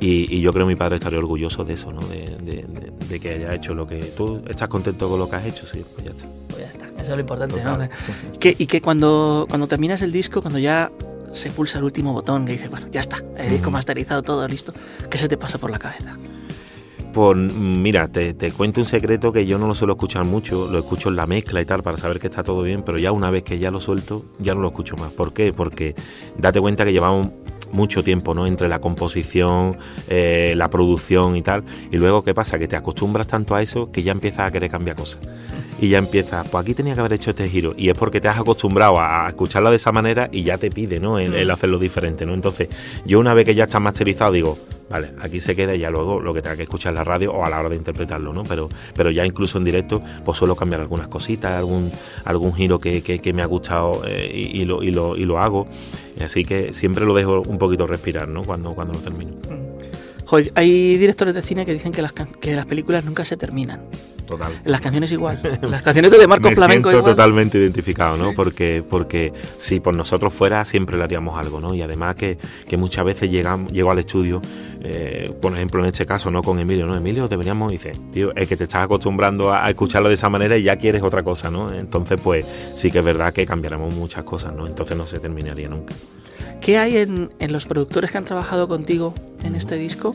Y, 0.00 0.26
y 0.34 0.40
yo 0.42 0.52
creo 0.52 0.66
que 0.66 0.72
mi 0.74 0.76
padre 0.76 0.96
estaría 0.96 1.18
orgulloso 1.20 1.64
de 1.64 1.74
eso, 1.74 1.92
¿no? 1.92 2.00
De, 2.00 2.36
de- 2.42 2.64
de- 2.64 2.92
de 3.08 3.20
que 3.20 3.30
haya 3.34 3.54
hecho 3.54 3.74
lo 3.74 3.86
que... 3.86 3.96
¿Tú 4.00 4.42
estás 4.48 4.68
contento 4.68 5.08
con 5.08 5.18
lo 5.18 5.30
que 5.30 5.36
has 5.36 5.46
hecho? 5.46 5.64
Sí, 5.66 5.82
pues 5.94 6.04
ya 6.04 6.10
está. 6.10 6.26
Pues 6.48 6.60
ya 6.60 6.66
está, 6.68 6.86
eso 7.00 7.02
es 7.02 7.08
lo 7.10 7.20
importante, 7.20 7.62
¿no? 7.64 7.78
Que- 8.38 8.54
y 8.58 8.66
que 8.66 8.82
cuando, 8.82 9.46
cuando 9.48 9.66
terminas 9.68 10.02
el 10.02 10.12
disco, 10.12 10.40
cuando 10.42 10.58
ya 10.58 10.90
se 11.32 11.50
pulsa 11.52 11.78
el 11.78 11.84
último 11.84 12.12
botón, 12.12 12.44
que 12.44 12.52
dice, 12.52 12.68
bueno, 12.68 12.86
ya 12.90 13.00
está, 13.00 13.22
el 13.36 13.50
disco 13.50 13.68
Ujú. 13.68 13.70
masterizado, 13.72 14.22
todo 14.22 14.46
listo, 14.48 14.72
¿qué 15.08 15.16
se 15.18 15.28
te 15.28 15.36
pasa 15.36 15.58
por 15.58 15.70
la 15.70 15.78
cabeza? 15.78 16.16
Pues 17.12 17.36
mira, 17.36 18.06
te, 18.08 18.34
te 18.34 18.50
cuento 18.52 18.80
un 18.80 18.86
secreto 18.86 19.32
que 19.32 19.46
yo 19.46 19.58
no 19.58 19.66
lo 19.66 19.74
suelo 19.74 19.94
escuchar 19.94 20.24
mucho, 20.24 20.68
lo 20.70 20.78
escucho 20.78 21.08
en 21.08 21.16
la 21.16 21.26
mezcla 21.26 21.60
y 21.60 21.64
tal 21.64 21.82
para 21.82 21.96
saber 21.96 22.18
que 22.18 22.26
está 22.28 22.42
todo 22.42 22.62
bien, 22.62 22.82
pero 22.82 22.98
ya 22.98 23.12
una 23.12 23.30
vez 23.30 23.42
que 23.42 23.58
ya 23.58 23.70
lo 23.70 23.80
suelto, 23.80 24.24
ya 24.38 24.54
no 24.54 24.60
lo 24.60 24.68
escucho 24.68 24.94
más. 24.96 25.10
¿Por 25.12 25.32
qué? 25.32 25.52
Porque 25.52 25.94
date 26.36 26.60
cuenta 26.60 26.84
que 26.84 26.92
llevamos 26.92 27.28
mucho 27.72 28.02
tiempo, 28.02 28.34
¿no? 28.34 28.46
Entre 28.46 28.68
la 28.68 28.80
composición, 28.80 29.76
eh, 30.08 30.54
la 30.56 30.70
producción 30.70 31.36
y 31.36 31.42
tal, 31.42 31.64
y 31.90 31.98
luego 31.98 32.22
¿qué 32.24 32.34
pasa? 32.34 32.58
Que 32.58 32.68
te 32.68 32.76
acostumbras 32.76 33.26
tanto 33.26 33.54
a 33.54 33.62
eso 33.62 33.90
que 33.90 34.02
ya 34.02 34.12
empiezas 34.12 34.46
a 34.46 34.50
querer 34.50 34.70
cambiar 34.70 34.96
cosas. 34.96 35.20
Y 35.80 35.88
ya 35.88 35.98
empiezas, 35.98 36.48
pues 36.48 36.62
aquí 36.62 36.74
tenía 36.74 36.94
que 36.94 37.00
haber 37.00 37.12
hecho 37.12 37.30
este 37.30 37.48
giro. 37.48 37.72
Y 37.76 37.88
es 37.88 37.96
porque 37.96 38.20
te 38.20 38.28
has 38.28 38.38
acostumbrado 38.38 38.98
a 38.98 39.26
a 39.26 39.28
escucharla 39.28 39.70
de 39.70 39.76
esa 39.76 39.92
manera 39.92 40.28
y 40.32 40.42
ya 40.42 40.58
te 40.58 40.70
pide, 40.70 41.00
¿no? 41.00 41.18
El, 41.18 41.34
el 41.34 41.50
hacerlo 41.50 41.78
diferente, 41.78 42.26
¿no? 42.26 42.34
Entonces, 42.34 42.68
yo 43.06 43.18
una 43.20 43.32
vez 43.34 43.44
que 43.44 43.54
ya 43.54 43.64
está 43.64 43.78
masterizado, 43.78 44.32
digo, 44.32 44.58
vale, 44.90 45.12
aquí 45.20 45.40
se 45.40 45.54
queda 45.54 45.74
y 45.74 45.80
ya 45.80 45.90
luego 45.90 46.20
lo 46.20 46.32
que 46.34 46.40
tenga 46.42 46.56
que 46.56 46.62
escuchar 46.64 46.90
en 46.92 46.96
la 46.96 47.04
radio 47.04 47.32
o 47.32 47.44
a 47.44 47.50
la 47.50 47.60
hora 47.60 47.68
de 47.68 47.76
interpretarlo, 47.76 48.32
¿no? 48.32 48.42
Pero, 48.44 48.68
pero 48.94 49.10
ya 49.10 49.24
incluso 49.26 49.58
en 49.58 49.64
directo, 49.64 50.02
pues 50.24 50.38
suelo 50.38 50.56
cambiar 50.56 50.80
algunas 50.80 51.08
cositas, 51.08 51.52
algún, 51.52 51.90
algún 52.24 52.54
giro 52.54 52.78
que, 52.78 53.02
que- 53.02 53.32
me 53.32 53.42
ha 53.42 53.46
gustado 53.46 54.02
eh, 54.06 54.30
y, 54.34 54.64
lo, 54.64 54.82
y, 54.82 54.90
lo, 54.90 55.16
y 55.16 55.24
lo 55.24 55.38
hago. 55.38 55.66
Así 56.20 56.44
que 56.44 56.72
siempre 56.74 57.04
lo 57.04 57.14
dejo 57.14 57.42
un 57.42 57.58
poquito 57.58 57.86
respirar, 57.86 58.26
¿no? 58.28 58.42
Cuando, 58.42 58.74
cuando 58.74 58.94
lo 58.94 59.00
termino. 59.00 59.32
Joder, 60.24 60.50
hay 60.54 60.96
directores 60.96 61.34
de 61.34 61.42
cine 61.42 61.64
que 61.64 61.72
dicen 61.72 61.92
que 61.92 62.02
las, 62.02 62.12
que 62.12 62.54
las 62.56 62.66
películas 62.66 63.04
nunca 63.04 63.24
se 63.24 63.36
terminan. 63.36 63.82
Total. 64.28 64.60
Las 64.64 64.82
canciones 64.82 65.10
igual. 65.10 65.40
Las 65.62 65.80
canciones 65.82 66.12
de 66.12 66.26
Marco 66.26 66.48
me 66.50 66.54
Flamenco 66.54 66.90
siento 66.90 66.98
igual. 67.08 67.16
totalmente 67.16 67.56
identificado, 67.58 68.18
¿no? 68.18 68.34
Porque, 68.34 68.84
porque 68.88 69.32
si 69.56 69.80
por 69.80 69.96
nosotros 69.96 70.34
fuera, 70.34 70.66
siempre 70.66 70.98
le 70.98 71.04
haríamos 71.04 71.40
algo, 71.40 71.60
¿no? 71.60 71.74
Y 71.74 71.80
además 71.80 72.14
que, 72.16 72.36
que 72.68 72.76
muchas 72.76 73.06
veces 73.06 73.30
llegamos, 73.30 73.72
llego 73.72 73.90
al 73.90 73.98
estudio, 73.98 74.42
eh, 74.82 75.32
por 75.40 75.54
ejemplo, 75.54 75.80
en 75.80 75.86
este 75.86 76.04
caso, 76.04 76.30
¿no? 76.30 76.42
Con 76.42 76.58
Emilio, 76.58 76.84
¿no? 76.86 76.94
Emilio, 76.94 77.26
deberíamos, 77.26 77.72
dice, 77.72 77.92
tío, 78.12 78.34
es 78.36 78.46
que 78.46 78.56
te 78.56 78.64
estás 78.64 78.82
acostumbrando 78.82 79.50
a, 79.50 79.64
a 79.64 79.70
escucharlo 79.70 80.08
de 80.08 80.14
esa 80.14 80.28
manera 80.28 80.58
y 80.58 80.62
ya 80.62 80.76
quieres 80.76 81.02
otra 81.02 81.22
cosa, 81.22 81.50
¿no? 81.50 81.72
Entonces, 81.72 82.20
pues 82.22 82.44
sí 82.74 82.90
que 82.90 82.98
es 82.98 83.04
verdad 83.04 83.32
que 83.32 83.46
cambiaremos 83.46 83.94
muchas 83.94 84.24
cosas, 84.24 84.52
¿no? 84.54 84.66
Entonces 84.66 84.94
no 84.94 85.06
se 85.06 85.18
terminaría 85.20 85.68
nunca. 85.70 85.94
¿Qué 86.60 86.76
hay 86.76 86.98
en, 86.98 87.30
en 87.38 87.52
los 87.52 87.64
productores 87.64 88.10
que 88.10 88.18
han 88.18 88.24
trabajado 88.26 88.68
contigo 88.68 89.14
en 89.42 89.54
este 89.54 89.76
disco 89.76 90.14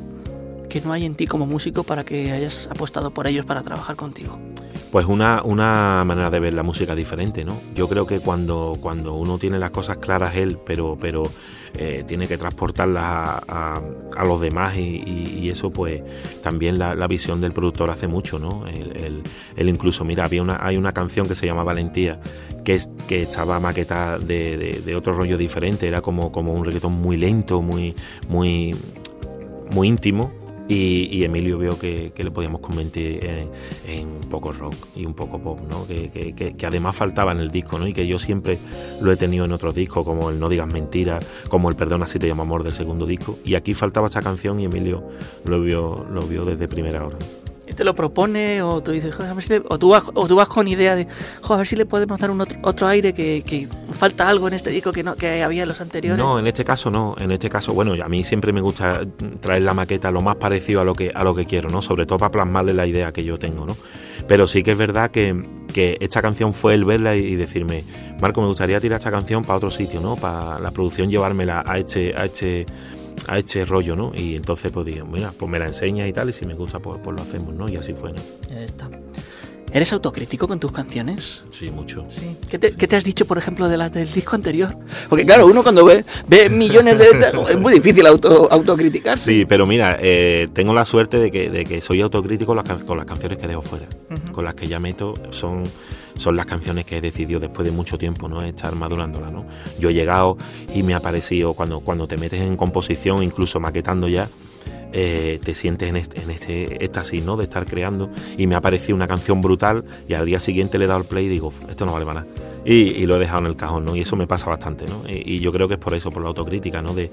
que 0.73 0.81
no 0.81 0.91
hay 0.91 1.05
en 1.05 1.13
ti 1.13 1.27
como 1.27 1.45
músico 1.45 1.83
para 1.83 2.03
que 2.03 2.31
hayas 2.31 2.67
apostado 2.71 3.11
por 3.11 3.27
ellos 3.27 3.45
para 3.45 3.61
trabajar 3.61 3.95
contigo? 3.95 4.39
Pues 4.91 5.05
una, 5.05 5.41
una 5.43 6.03
manera 6.05 6.29
de 6.31 6.39
ver 6.39 6.53
la 6.53 6.63
música 6.63 6.95
diferente, 6.95 7.45
¿no? 7.45 7.55
Yo 7.75 7.87
creo 7.87 8.05
que 8.07 8.19
cuando, 8.19 8.77
cuando 8.81 9.13
uno 9.13 9.37
tiene 9.37 9.59
las 9.59 9.69
cosas 9.71 9.97
claras 9.97 10.35
él, 10.35 10.57
pero, 10.65 10.97
pero 10.99 11.23
eh, 11.75 12.03
tiene 12.07 12.27
que 12.27 12.37
transportarlas 12.39 13.03
a, 13.03 13.41
a- 13.47 13.81
a 14.17 14.25
los 14.25 14.41
demás 14.41 14.75
y, 14.77 15.49
eso 15.49 15.69
pues 15.71 16.01
también 16.41 16.79
la, 16.79 16.95
visión 17.07 17.39
del 17.41 17.53
productor 17.53 17.89
hace 17.91 18.07
mucho, 18.07 18.39
¿no? 18.39 18.65
El 18.67 19.69
incluso, 19.69 20.03
mira, 20.05 20.25
había 20.25 20.41
una, 20.41 20.57
hay 20.65 20.77
una 20.77 20.91
canción 20.91 21.27
que 21.27 21.35
se 21.35 21.45
llama 21.45 21.63
Valentía, 21.63 22.19
que, 22.63 22.73
es, 22.75 22.89
que 23.07 23.21
estaba 23.23 23.59
maquetada 23.59 24.17
de, 24.17 24.57
de- 24.57 24.81
de 24.83 24.95
otro 24.95 25.13
rollo 25.13 25.37
diferente, 25.37 25.87
era 25.87 26.01
como, 26.01 26.31
como 26.31 26.53
un 26.53 26.65
reggaetón 26.65 26.93
muy 26.93 27.17
lento, 27.17 27.61
muy, 27.61 27.95
muy, 28.27 28.75
muy 29.71 29.87
íntimo. 29.87 30.31
Y, 30.67 31.23
Emilio 31.23 31.57
vio 31.57 31.77
que, 31.77 32.13
le 32.15 32.31
podíamos 32.31 32.61
convertir 32.61 33.19
en, 33.85 34.07
un 34.07 34.29
poco 34.29 34.51
rock 34.51 34.75
y 34.95 35.05
un 35.05 35.13
poco 35.13 35.39
pop, 35.39 35.59
¿no? 35.69 35.85
Que 35.87 36.55
además 36.65 36.95
faltaba 36.95 37.31
en 37.31 37.39
el 37.39 37.51
disco, 37.51 37.77
¿no? 37.77 37.87
Y 37.87 37.93
que 37.93 38.07
yo 38.07 38.17
siempre 38.17 38.57
lo 39.01 39.11
he 39.11 39.17
tenido 39.17 39.45
en 39.45 39.51
otros 39.51 39.75
discos, 39.75 40.05
como 40.05 40.29
el 40.29 40.39
No 40.39 40.49
digas 40.49 40.71
mentiras, 40.71 41.25
como 41.49 41.69
el 41.69 41.75
Perdona 41.75 42.07
si 42.07 42.19
te 42.19 42.27
llamo 42.27 42.43
amor 42.43 42.63
del 42.63 42.73
segundo 42.73 43.05
disco. 43.05 43.37
Y 43.43 43.55
aquí 43.55 43.73
faltaba 43.73 44.07
esta 44.07 44.21
canción 44.21 44.59
y 44.59 44.65
Emilio 44.65 45.03
lo 45.45 45.61
vio, 45.61 46.05
lo 46.09 46.21
vio 46.21 46.45
desde 46.45 46.67
primera 46.67 47.05
hora. 47.05 47.17
¿Y 47.65 47.73
te 47.73 47.83
lo 47.83 47.95
propone 47.95 48.61
o 48.61 48.81
tú 48.83 48.91
dices, 48.91 49.15
"Joder, 49.15 49.31
a 49.31 49.33
ver 49.33 49.43
si 49.43 49.53
le-", 49.53 49.63
o, 49.69 49.79
tú 49.79 49.89
vas, 49.89 50.03
o 50.13 50.27
tú 50.27 50.35
vas 50.35 50.49
con 50.49 50.67
idea 50.67 50.95
de, 50.95 51.07
"Jo, 51.41 51.53
a 51.53 51.57
ver 51.57 51.67
si 51.67 51.75
le 51.75 51.85
podemos 51.85 52.19
dar 52.19 52.29
un 52.29 52.41
otro, 52.41 52.87
aire 52.87 53.13
que, 53.13 53.43
que 53.45 53.67
falta 53.93 54.27
algo 54.27 54.47
en 54.47 54.53
este 54.53 54.69
disco 54.69 54.91
que 54.91 55.03
no 55.03 55.15
que 55.15 55.43
había 55.43 55.63
en 55.63 55.69
los 55.69 55.79
anteriores? 55.79 56.17
No, 56.17 56.39
en 56.39 56.47
este 56.47 56.65
caso 56.65 56.91
no. 56.91 57.15
En 57.17 57.31
este 57.31 57.49
caso, 57.49 57.73
bueno, 57.73 57.93
a 58.03 58.09
mí 58.09 58.23
siempre 58.23 58.51
me 58.51 58.59
gusta 58.61 59.01
traer 59.39 59.61
la 59.61 59.73
maqueta 59.73 60.11
lo 60.11 60.21
más 60.21 60.35
parecido 60.35 60.81
a 60.81 60.83
lo 60.83 60.93
que, 60.93 61.11
a 61.13 61.23
lo 61.23 61.33
que 61.33 61.45
quiero, 61.45 61.69
¿no? 61.69 61.81
Sobre 61.81 62.05
todo 62.05 62.17
para 62.17 62.31
plasmarle 62.31 62.73
la 62.73 62.85
idea 62.85 63.11
que 63.13 63.23
yo 63.23 63.37
tengo, 63.37 63.65
¿no? 63.65 63.77
Pero 64.27 64.47
sí 64.47 64.63
que 64.63 64.71
es 64.71 64.77
verdad 64.77 65.11
que, 65.11 65.43
que 65.73 65.97
esta 65.99 66.21
canción 66.21 66.53
fue 66.53 66.73
el 66.73 66.85
verla 66.85 67.15
y, 67.15 67.19
y 67.19 67.35
decirme, 67.35 67.83
Marco, 68.21 68.41
me 68.41 68.47
gustaría 68.47 68.79
tirar 68.79 68.99
esta 68.99 69.11
canción 69.11 69.43
para 69.43 69.57
otro 69.57 69.71
sitio, 69.71 70.01
¿no? 70.01 70.15
Para 70.15 70.59
la 70.59 70.71
producción 70.71 71.09
llevármela 71.09 71.63
a 71.65 71.77
este, 71.77 72.13
a 72.15 72.25
este, 72.25 72.65
a 73.27 73.37
este 73.37 73.65
rollo, 73.65 73.95
¿no? 73.95 74.11
Y 74.13 74.35
entonces 74.35 74.71
pues 74.71 74.85
digo, 74.85 75.05
mira, 75.05 75.33
pues 75.37 75.49
me 75.49 75.59
la 75.59 75.67
enseña 75.67 76.07
y 76.07 76.13
tal, 76.13 76.29
y 76.29 76.33
si 76.33 76.45
me 76.45 76.53
gusta, 76.53 76.79
pues, 76.79 76.99
pues 77.03 77.15
lo 77.15 77.23
hacemos, 77.23 77.53
¿no? 77.53 77.69
Y 77.69 77.75
así 77.75 77.93
fue, 77.93 78.11
¿no? 78.13 78.21
Está. 78.55 78.89
¿Eres 79.73 79.91
autocrítico 79.91 80.47
con 80.47 80.59
tus 80.59 80.71
canciones? 80.71 81.43
Sí, 81.51 81.71
mucho. 81.71 82.05
Sí. 82.11 82.37
¿Qué 82.47 82.59
te, 82.59 82.75
qué 82.75 82.87
te 82.87 82.95
has 82.95 83.03
dicho, 83.03 83.25
por 83.25 83.39
ejemplo, 83.39 83.67
de 83.67 83.75
las 83.75 83.91
del 83.91 84.11
disco 84.11 84.35
anterior? 84.35 84.77
Porque 85.09 85.25
claro, 85.25 85.47
uno 85.47 85.63
cuando 85.63 85.83
ve, 85.83 86.05
ve 86.27 86.47
millones 86.47 86.97
de... 86.99 87.07
Es 87.49 87.57
muy 87.59 87.73
difícil 87.73 88.05
auto, 88.05 88.47
autocriticarse. 88.51 89.25
Sí, 89.31 89.45
pero 89.45 89.65
mira, 89.65 89.97
eh, 89.99 90.47
tengo 90.53 90.73
la 90.75 90.85
suerte 90.85 91.17
de 91.17 91.31
que, 91.31 91.49
de 91.49 91.65
que 91.65 91.81
soy 91.81 92.01
autocrítico 92.01 92.49
con 92.49 92.57
las, 92.57 92.65
can- 92.65 92.85
con 92.85 92.97
las 92.97 93.07
canciones 93.07 93.39
que 93.39 93.47
dejo 93.47 93.63
fuera. 93.63 93.87
Con 94.31 94.45
las 94.45 94.53
que 94.53 94.67
ya 94.67 94.79
meto 94.79 95.15
son 95.31 95.63
son 96.15 96.37
las 96.37 96.45
canciones 96.45 96.85
que 96.85 96.97
he 96.97 97.01
decidido 97.01 97.39
después 97.39 97.65
de 97.65 97.71
mucho 97.71 97.97
tiempo, 97.97 98.29
¿no? 98.29 98.43
Estar 98.43 98.75
madurándola, 98.75 99.31
¿no? 99.31 99.47
Yo 99.79 99.89
he 99.89 99.95
llegado 99.95 100.37
y 100.75 100.83
me 100.83 100.93
ha 100.93 100.99
parecido, 100.99 101.55
cuando, 101.55 101.79
cuando 101.79 102.07
te 102.07 102.17
metes 102.17 102.39
en 102.39 102.55
composición, 102.55 103.23
incluso 103.23 103.59
maquetando 103.59 104.07
ya, 104.07 104.29
eh, 104.95 105.39
te 105.43 105.55
sientes 105.55 105.89
en 105.89 105.95
este, 105.95 106.21
en 106.21 106.29
este 106.29 106.85
éxtasis, 106.85 107.23
¿no? 107.23 107.35
De 107.35 107.43
estar 107.43 107.65
creando. 107.65 108.09
Y 108.37 108.47
me 108.47 108.55
ha 108.55 108.61
parecido 108.61 108.95
una 108.95 109.07
canción 109.07 109.41
brutal 109.41 109.83
y 110.07 110.13
al 110.13 110.25
día 110.25 110.39
siguiente 110.39 110.77
le 110.77 110.85
he 110.85 110.87
dado 110.87 111.01
el 111.01 111.07
play 111.07 111.25
y 111.25 111.29
digo, 111.29 111.51
esto 111.67 111.85
no 111.85 111.93
vale 111.93 112.05
para 112.05 112.21
nada. 112.21 112.33
Y, 112.65 113.05
lo 113.05 113.17
he 113.17 113.19
dejado 113.19 113.39
en 113.39 113.47
el 113.47 113.55
cajón, 113.57 113.83
¿no? 113.83 113.95
Y 113.95 114.01
eso 114.01 114.15
me 114.15 114.25
pasa 114.25 114.49
bastante, 114.49 114.85
¿no? 114.85 115.01
Y, 115.09 115.39
yo 115.39 115.51
creo 115.51 115.67
que 115.67 115.73
es 115.73 115.79
por 115.79 115.93
eso, 115.93 116.11
por 116.11 116.21
la 116.21 116.29
autocrítica, 116.29 116.81
¿no? 116.81 116.93
De, 116.93 117.09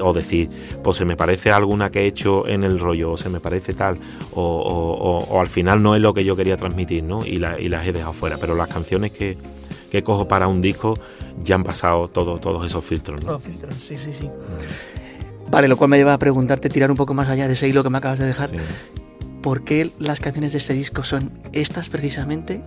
o 0.00 0.12
decir, 0.12 0.48
pues 0.82 0.96
se 0.96 1.04
me 1.04 1.16
parece 1.16 1.50
alguna 1.50 1.90
que 1.90 2.02
he 2.02 2.06
hecho 2.06 2.48
en 2.48 2.64
el 2.64 2.78
rollo, 2.78 3.12
o 3.12 3.16
se 3.18 3.28
me 3.28 3.40
parece 3.40 3.74
tal, 3.74 3.98
o, 4.32 5.38
al 5.38 5.48
final 5.48 5.82
no 5.82 5.94
es 5.94 6.00
lo 6.00 6.14
que 6.14 6.24
yo 6.24 6.34
quería 6.34 6.56
transmitir, 6.56 7.02
¿no? 7.02 7.26
Y, 7.26 7.38
las 7.38 7.86
he 7.86 7.92
dejado 7.92 8.14
fuera. 8.14 8.38
Pero 8.38 8.54
las 8.54 8.68
canciones 8.68 9.12
que, 9.12 9.36
que 9.90 10.02
cojo 10.02 10.28
para 10.28 10.48
un 10.48 10.62
disco 10.62 10.98
ya 11.44 11.56
han 11.56 11.64
pasado 11.64 12.08
todo, 12.08 12.38
todos 12.38 12.64
esos 12.64 12.84
filtros, 12.84 13.22
¿no? 13.22 13.38
filtros, 13.38 13.74
sí, 13.74 13.96
sí, 13.98 14.12
sí. 14.18 14.30
Vale, 15.50 15.68
lo 15.68 15.76
cual 15.76 15.90
me 15.90 15.96
lleva 15.96 16.14
a 16.14 16.18
preguntarte, 16.18 16.68
tirar 16.68 16.90
un 16.90 16.96
poco 16.96 17.14
más 17.14 17.28
allá 17.28 17.46
de 17.46 17.54
ese 17.54 17.68
hilo 17.68 17.82
que 17.82 17.90
me 17.90 17.98
acabas 17.98 18.18
de 18.18 18.26
dejar. 18.26 18.50
¿Por 19.42 19.62
qué 19.62 19.92
las 20.00 20.18
canciones 20.18 20.52
de 20.52 20.58
este 20.58 20.74
disco 20.74 21.04
son 21.04 21.30
estas 21.52 21.88
precisamente 21.88 22.64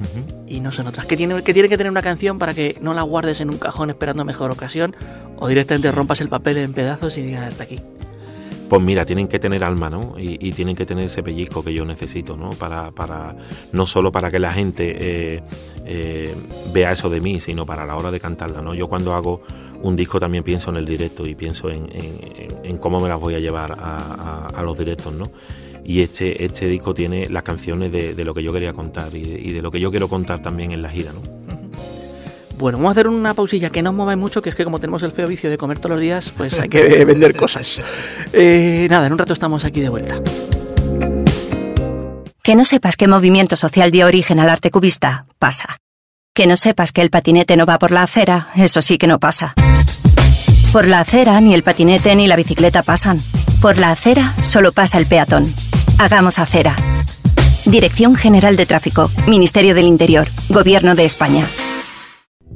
y 0.48 0.62
no 0.62 0.72
son 0.72 0.88
otras? 0.88 1.06
¿Qué 1.06 1.18
tiene, 1.18 1.44
que 1.44 1.54
tiene 1.54 1.68
que 1.68 1.78
tener 1.78 1.92
una 1.92 2.02
canción 2.02 2.40
para 2.40 2.54
que 2.54 2.78
no 2.82 2.94
la 2.94 3.02
guardes 3.02 3.42
en 3.42 3.50
un 3.50 3.58
cajón 3.58 3.90
esperando 3.90 4.24
mejor 4.24 4.52
ocasión 4.52 4.96
o 5.38 5.48
directamente 5.48 5.92
rompas 5.92 6.22
el 6.22 6.30
papel 6.30 6.58
en 6.58 6.74
pedazos 6.74 7.18
y 7.18 7.24
digas 7.24 7.50
hasta 7.50 7.64
aquí? 7.66 7.82
Pues 8.70 8.82
mira, 8.84 9.04
tienen 9.04 9.28
que 9.28 9.40
tener 9.40 9.64
alma, 9.64 9.90
¿no? 9.90 10.14
Y, 10.18 10.52
tienen 10.54 10.76
que 10.76 10.86
tener 10.86 11.06
ese 11.06 11.24
pellizco 11.24 11.64
que 11.64 11.74
yo 11.74 11.86
necesito, 11.86 12.38
¿no? 12.38 12.52
Para, 12.52 12.92
para 12.92 13.36
no 13.74 13.88
solo 13.88 14.12
para 14.12 14.30
que 14.30 14.38
la 14.38 14.54
gente 14.54 14.96
eh, 15.00 15.44
eh, 15.86 16.36
vea 16.72 16.92
eso 16.92 17.10
de 17.10 17.20
mí, 17.20 17.40
sino 17.40 17.66
para 17.66 17.84
la 17.84 17.98
hora 17.98 18.12
de 18.12 18.20
cantarla, 18.20 18.62
¿no? 18.62 18.76
Yo 18.76 18.88
cuando 18.88 19.16
hago 19.16 19.42
un 19.82 19.96
disco 19.96 20.20
también 20.20 20.44
pienso 20.44 20.70
en 20.70 20.78
el 20.78 20.86
directo 20.86 21.26
y 21.26 21.36
pienso 21.36 21.70
en, 21.70 22.78
cómo 22.80 23.00
me 23.00 23.10
las 23.10 23.20
voy 23.20 23.36
a 23.36 23.40
llevar 23.40 23.78
a, 23.80 24.62
los 24.64 24.78
directos, 24.78 25.14
¿no? 25.14 25.32
Y 25.84 26.02
este, 26.02 26.44
este 26.46 26.68
disco 26.68 26.94
tiene 26.94 27.30
las 27.30 27.44
canciones 27.44 27.92
de, 27.92 28.24
lo 28.24 28.34
que 28.34 28.44
yo 28.44 28.54
quería 28.54 28.74
contar 28.74 29.14
y 29.16 29.52
de, 29.52 29.62
lo 29.62 29.72
que 29.72 29.80
yo 29.80 29.90
quiero 29.90 30.08
contar 30.08 30.42
también 30.42 30.72
en 30.72 30.82
la 30.82 30.90
gira, 30.90 31.12
¿no? 31.14 31.22
Bueno, 32.60 32.78
vamos 32.78 32.90
a 32.90 32.92
hacer 32.92 33.08
una 33.08 33.34
pausilla 33.34 33.70
que 33.70 33.82
no 33.82 33.92
os 33.92 33.96
mueve 33.96 34.18
mucho, 34.18 34.42
que 34.42 34.50
es 34.50 34.56
que 34.56 34.66
como 34.66 34.80
tenemos 34.80 35.02
el 35.04 35.14
feo 35.14 35.26
vicio 35.26 35.50
de 35.50 35.56
comer 35.56 35.80
todos 35.80 35.92
los 35.92 36.02
días, 36.02 36.34
pues 36.36 36.60
hay 36.60 36.68
que 36.68 37.06
vender 37.06 37.34
cosas. 37.34 37.82
Eh, 38.34 38.86
nada, 38.90 39.08
en 39.08 39.14
un 39.14 39.18
rato 39.18 39.32
estamos 39.32 39.64
aquí 39.64 39.80
de 39.80 39.88
vuelta. 39.88 40.22
Que 42.44 42.56
no 42.56 42.66
sepas 42.66 42.98
qué 42.98 43.08
movimiento 43.08 43.56
social 43.56 43.92
dio 43.92 44.08
origen 44.08 44.40
al 44.40 44.50
arte 44.50 44.72
cubista, 44.72 45.24
pasa. 45.40 45.78
Que 46.34 46.48
no 46.48 46.58
sepas 46.58 46.92
que 46.92 47.02
el 47.02 47.10
patinete 47.10 47.56
no 47.56 47.66
va 47.66 47.80
por 47.80 47.92
la 47.92 48.04
acera, 48.04 48.50
eso 48.56 48.82
sí 48.82 48.98
que 48.98 49.08
no 49.08 49.20
pasa. 49.20 49.54
Por 50.72 50.88
la 50.88 51.00
acera 51.00 51.42
ni 51.42 51.56
el 51.56 51.64
patinete 51.64 52.16
ni 52.16 52.28
la 52.28 52.36
bicicleta 52.36 52.84
pasan. 52.84 53.20
Por 53.60 53.80
la 53.80 53.90
acera 53.92 54.36
solo 54.44 54.72
pasa 54.72 55.00
el 55.00 55.08
peatón. 55.08 55.52
Hagamos 55.98 56.38
acera. 56.38 56.76
Dirección 57.66 58.16
General 58.16 58.56
de 58.56 58.68
Tráfico, 58.68 59.10
Ministerio 59.28 59.74
del 59.74 59.86
Interior, 59.86 60.28
Gobierno 60.50 60.94
de 60.94 61.06
España. 61.06 61.44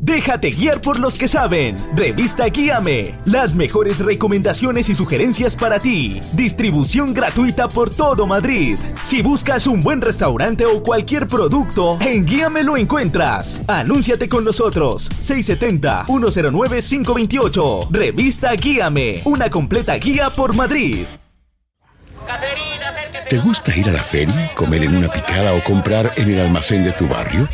Déjate 0.04 0.52
guiar 0.52 0.82
por 0.82 1.00
los 1.00 1.18
que 1.18 1.30
saben. 1.30 1.78
Revista 1.96 2.48
Guíame. 2.48 3.16
Las 3.24 3.56
mejores 3.56 4.00
recomendaciones 4.00 4.90
y 4.90 4.96
sugerencias 4.96 5.56
para 5.56 5.80
ti. 5.80 6.20
Distribución 6.34 7.14
gratuita 7.14 7.70
por 7.70 7.90
todo 7.90 8.28
Madrid. 8.28 8.78
Si 9.06 9.22
buscas 9.22 9.66
un 9.66 9.82
buen 9.82 10.02
restaurante 10.02 10.66
o 10.66 10.84
cualquier 10.84 11.28
producto, 11.28 11.98
en 12.02 12.26
Guíame 12.26 12.64
lo 12.64 12.76
encuentras. 12.76 13.62
Anúnciate 13.66 14.28
con 14.28 14.44
nosotros. 14.44 15.10
670-109-528. 15.26 17.88
Revista 17.90 18.52
Guíame. 18.56 19.22
Una 19.24 19.50
completa 19.50 19.96
guía 19.96 20.30
por 20.30 20.54
Madrid. 20.54 21.06
¿Te 23.30 23.38
gusta 23.40 23.76
ir 23.76 23.90
a 23.90 23.94
la 23.94 24.04
feria, 24.04 24.54
comer 24.56 24.84
en 24.84 24.96
una 24.96 25.12
picada 25.12 25.54
o 25.54 25.64
comprar 25.64 26.12
en 26.18 26.32
el 26.32 26.40
almacén 26.40 26.84
de 26.84 26.92
tu 26.92 27.08
barrio? 27.08 27.48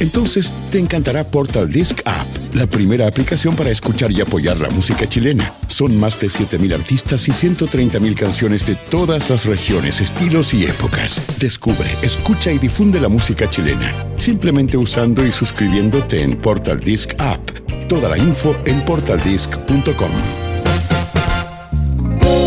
Entonces 0.00 0.52
te 0.70 0.78
encantará 0.78 1.24
Portal 1.24 1.70
Disc 1.70 2.00
App, 2.04 2.26
la 2.54 2.66
primera 2.66 3.06
aplicación 3.06 3.56
para 3.56 3.70
escuchar 3.70 4.12
y 4.12 4.20
apoyar 4.20 4.58
la 4.58 4.68
música 4.70 5.08
chilena. 5.08 5.52
Son 5.68 5.98
más 5.98 6.20
de 6.20 6.28
7.000 6.28 6.74
artistas 6.74 7.28
y 7.28 7.32
130.000 7.32 8.14
canciones 8.14 8.66
de 8.66 8.74
todas 8.74 9.30
las 9.30 9.46
regiones, 9.46 10.00
estilos 10.00 10.52
y 10.54 10.64
épocas. 10.64 11.22
Descubre, 11.38 11.90
escucha 12.02 12.52
y 12.52 12.58
difunde 12.58 13.00
la 13.00 13.08
música 13.08 13.48
chilena, 13.48 13.92
simplemente 14.16 14.76
usando 14.76 15.26
y 15.26 15.32
suscribiéndote 15.32 16.22
en 16.22 16.36
Portal 16.36 16.80
Disc 16.80 17.14
App. 17.18 17.40
Toda 17.88 18.08
la 18.08 18.18
info 18.18 18.56
en 18.66 18.84
portaldisc.com. 18.84 20.45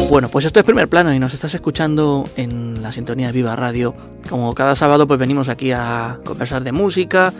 Bueno, 0.09 0.27
pues 0.27 0.43
esto 0.43 0.59
es 0.59 0.65
primer 0.65 0.87
plano 0.87 1.13
y 1.13 1.19
nos 1.19 1.35
estás 1.35 1.53
escuchando 1.53 2.27
en 2.35 2.81
la 2.81 2.91
sintonía 2.91 3.27
de 3.27 3.33
Viva 3.33 3.55
Radio. 3.55 3.93
Como 4.27 4.55
cada 4.55 4.73
sábado, 4.73 5.05
pues 5.05 5.19
venimos 5.19 5.49
aquí 5.49 5.71
a 5.71 6.19
conversar 6.25 6.63
de 6.63 6.71
música, 6.71 7.31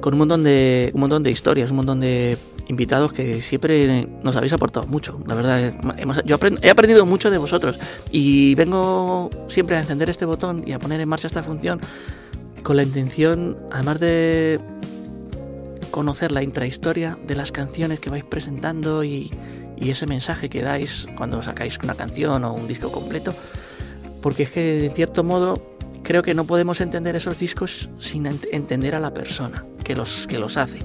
con 0.00 0.14
un 0.14 0.20
montón 0.20 0.42
de, 0.42 0.90
un 0.94 1.00
montón 1.00 1.22
de 1.22 1.30
historias, 1.30 1.70
un 1.70 1.76
montón 1.76 2.00
de 2.00 2.38
invitados 2.68 3.12
que 3.12 3.42
siempre 3.42 4.08
nos 4.22 4.34
habéis 4.34 4.54
aportado 4.54 4.86
mucho. 4.86 5.20
La 5.26 5.34
verdad, 5.34 5.74
yo 6.24 6.38
he 6.62 6.70
aprendido 6.70 7.04
mucho 7.04 7.30
de 7.30 7.36
vosotros 7.36 7.78
y 8.10 8.54
vengo 8.54 9.28
siempre 9.48 9.76
a 9.76 9.80
encender 9.80 10.08
este 10.08 10.24
botón 10.24 10.64
y 10.66 10.72
a 10.72 10.78
poner 10.78 11.02
en 11.02 11.10
marcha 11.10 11.26
esta 11.26 11.42
función 11.42 11.82
con 12.62 12.76
la 12.76 12.82
intención, 12.82 13.58
además 13.70 14.00
de 14.00 14.58
conocer 15.90 16.32
la 16.32 16.42
intrahistoria 16.42 17.18
de 17.26 17.34
las 17.34 17.52
canciones 17.52 18.00
que 18.00 18.08
vais 18.08 18.24
presentando 18.24 19.04
y, 19.04 19.30
y 19.76 19.90
ese 19.90 20.06
mensaje 20.06 20.48
que 20.48 20.62
dais 20.62 21.06
cuando 21.16 21.42
sacáis 21.42 21.78
una 21.82 21.94
canción 21.94 22.44
o 22.44 22.52
un 22.52 22.66
disco 22.66 22.90
completo, 22.90 23.34
porque 24.22 24.44
es 24.44 24.50
que 24.50 24.86
en 24.86 24.90
cierto 24.92 25.24
modo 25.24 25.76
creo 26.02 26.22
que 26.22 26.34
no 26.34 26.44
podemos 26.44 26.80
entender 26.80 27.16
esos 27.16 27.38
discos 27.38 27.90
sin 27.98 28.26
entender 28.26 28.94
a 28.94 29.00
la 29.00 29.12
persona 29.12 29.64
que 29.82 29.96
los, 29.96 30.26
que 30.26 30.38
los 30.38 30.56
hace. 30.56 30.78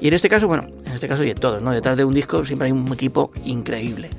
Y 0.00 0.08
en 0.08 0.14
este 0.14 0.28
caso, 0.28 0.48
bueno, 0.48 0.66
en 0.84 0.92
este 0.92 1.08
caso 1.08 1.24
y 1.24 1.30
en 1.30 1.36
todos, 1.36 1.62
¿no? 1.62 1.70
Detrás 1.70 1.96
de 1.96 2.04
un 2.04 2.14
disco 2.14 2.44
siempre 2.44 2.66
hay 2.66 2.72
un 2.72 2.92
equipo 2.92 3.30
increíble, 3.44 4.10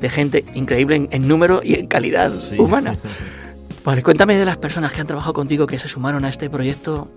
de 0.00 0.08
gente 0.08 0.44
increíble 0.54 1.08
en, 1.10 1.28
número 1.28 1.60
y 1.62 1.74
en 1.74 1.86
calidad 1.86 2.32
humana. 2.58 2.96
Vale, 3.84 4.02
cuéntame 4.02 4.36
de 4.36 4.44
las 4.44 4.56
personas 4.56 4.92
que 4.92 5.00
han 5.00 5.06
trabajado 5.06 5.32
contigo, 5.32 5.66
que 5.66 5.78
se 5.78 5.88
sumaron 5.88 6.24
a 6.24 6.28
este 6.28 6.50
proyecto 6.50 7.10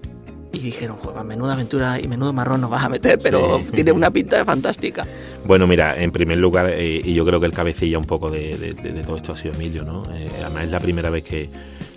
y 0.51 0.59
dijeron, 0.59 0.97
joder, 0.97 1.23
menuda 1.23 1.53
aventura 1.53 1.99
y 1.99 2.07
menudo 2.07 2.33
marrón 2.33 2.61
nos 2.61 2.69
vas 2.69 2.83
a 2.83 2.89
meter, 2.89 3.19
pero 3.21 3.61
tiene 3.73 3.91
una 3.91 4.11
pinta 4.11 4.43
fantástica. 4.43 5.05
Bueno, 5.45 5.67
mira, 5.67 6.01
en 6.01 6.11
primer 6.11 6.37
lugar, 6.37 6.69
eh, 6.69 7.01
y 7.03 7.13
yo 7.13 7.25
creo 7.25 7.39
que 7.39 7.45
el 7.45 7.53
cabecilla 7.53 7.97
un 7.97 8.05
poco 8.05 8.29
de, 8.29 8.75
todo 9.05 9.17
esto 9.17 9.33
ha 9.33 9.37
sido 9.37 9.53
Emilio, 9.53 9.83
¿no? 9.83 10.03
Eh, 10.13 10.29
además 10.43 10.65
es 10.65 10.71
la 10.71 10.79
primera 10.79 11.09
vez 11.09 11.23
que, 11.23 11.49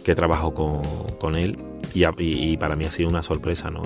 que 0.05 0.15
trabajo 0.15 0.55
con, 0.55 0.83
con 1.19 1.37
él 1.37 1.57
y, 1.95 2.57
para 2.57 2.75
mí 2.75 2.85
ha 2.85 2.91
sido 2.91 3.09
una 3.09 3.23
sorpresa, 3.23 3.71
¿no? 3.71 3.83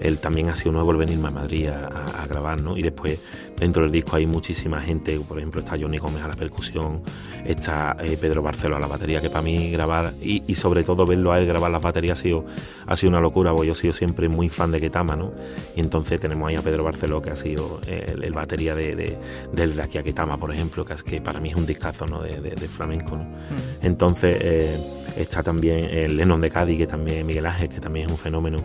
Él, 0.00 0.18
también 0.18 0.48
ha 0.48 0.56
sido 0.56 0.72
nuevo 0.72 0.92
el 0.92 0.98
venirme 0.98 1.28
a 1.28 1.30
Madrid 1.32 1.68
a, 1.68 2.26
grabar, 2.28 2.60
¿no? 2.60 2.76
Y 2.76 2.82
después 2.82 3.18
dentro 3.58 3.82
del 3.82 3.90
disco 3.90 4.16
hay 4.16 4.26
muchísima 4.26 4.80
gente, 4.80 5.18
por 5.20 5.38
ejemplo 5.38 5.60
está 5.60 5.76
Johnny 5.80 5.98
Gómez 5.98 6.22
a 6.22 6.28
la 6.28 6.36
percusión, 6.36 7.02
está 7.44 7.96
eh, 8.00 8.16
Pedro 8.20 8.42
Barcelo 8.42 8.76
a 8.76 8.80
la 8.80 8.86
batería, 8.86 9.20
que 9.20 9.30
para 9.30 9.42
mí 9.42 9.70
grabar 9.70 10.12
y, 10.20 10.54
sobre 10.54 10.84
todo 10.84 11.06
verlo 11.06 11.32
a 11.32 11.38
él 11.38 11.46
grabar 11.46 11.70
las 11.70 11.82
baterías 11.82 12.18
ha 12.20 12.22
sido, 12.22 12.44
ha 12.86 12.96
sido 12.96 13.10
una 13.10 13.20
locura, 13.20 13.50
porque 13.52 13.68
yo 13.68 13.72
he 13.72 13.76
sido 13.76 13.92
siempre 13.92 14.28
muy 14.28 14.48
fan 14.48 14.70
de 14.70 14.80
Ketama, 14.80 15.16
¿no? 15.16 15.32
Y 15.74 15.80
entonces 15.80 16.20
tenemos 16.20 16.48
ahí 16.48 16.56
a 16.56 16.62
Pedro 16.62 16.84
Barceló, 16.84 17.20
que 17.20 17.30
ha 17.30 17.36
sido 17.36 17.80
el, 17.86 18.32
batería 18.32 18.74
de, 18.74 18.94
de, 18.94 19.18
del 19.52 19.74
de 19.74 19.82
aquí 19.82 19.98
a 19.98 20.02
Ketama, 20.02 20.36
por 20.36 20.52
ejemplo, 20.52 20.84
que, 20.84 20.94
es, 20.94 21.02
que 21.02 21.20
para 21.20 21.40
mí 21.40 21.50
es 21.50 21.56
un 21.56 21.66
discazo, 21.66 22.06
¿no? 22.06 22.22
De, 22.22 22.68
flamenco, 22.68 23.16
¿no? 23.16 23.24
Mm. 23.24 23.86
Entonces... 23.86 24.36
Eh, 24.40 24.78
está 25.18 25.42
también 25.42 25.84
el 25.84 26.16
Lennon 26.16 26.40
de 26.40 26.50
Cádiz, 26.50 26.78
que 26.78 26.86
también 26.86 27.26
Miguel 27.26 27.46
Ángel, 27.46 27.68
que 27.68 27.80
también 27.80 28.06
es 28.06 28.12
un 28.12 28.18
fenómeno 28.18 28.58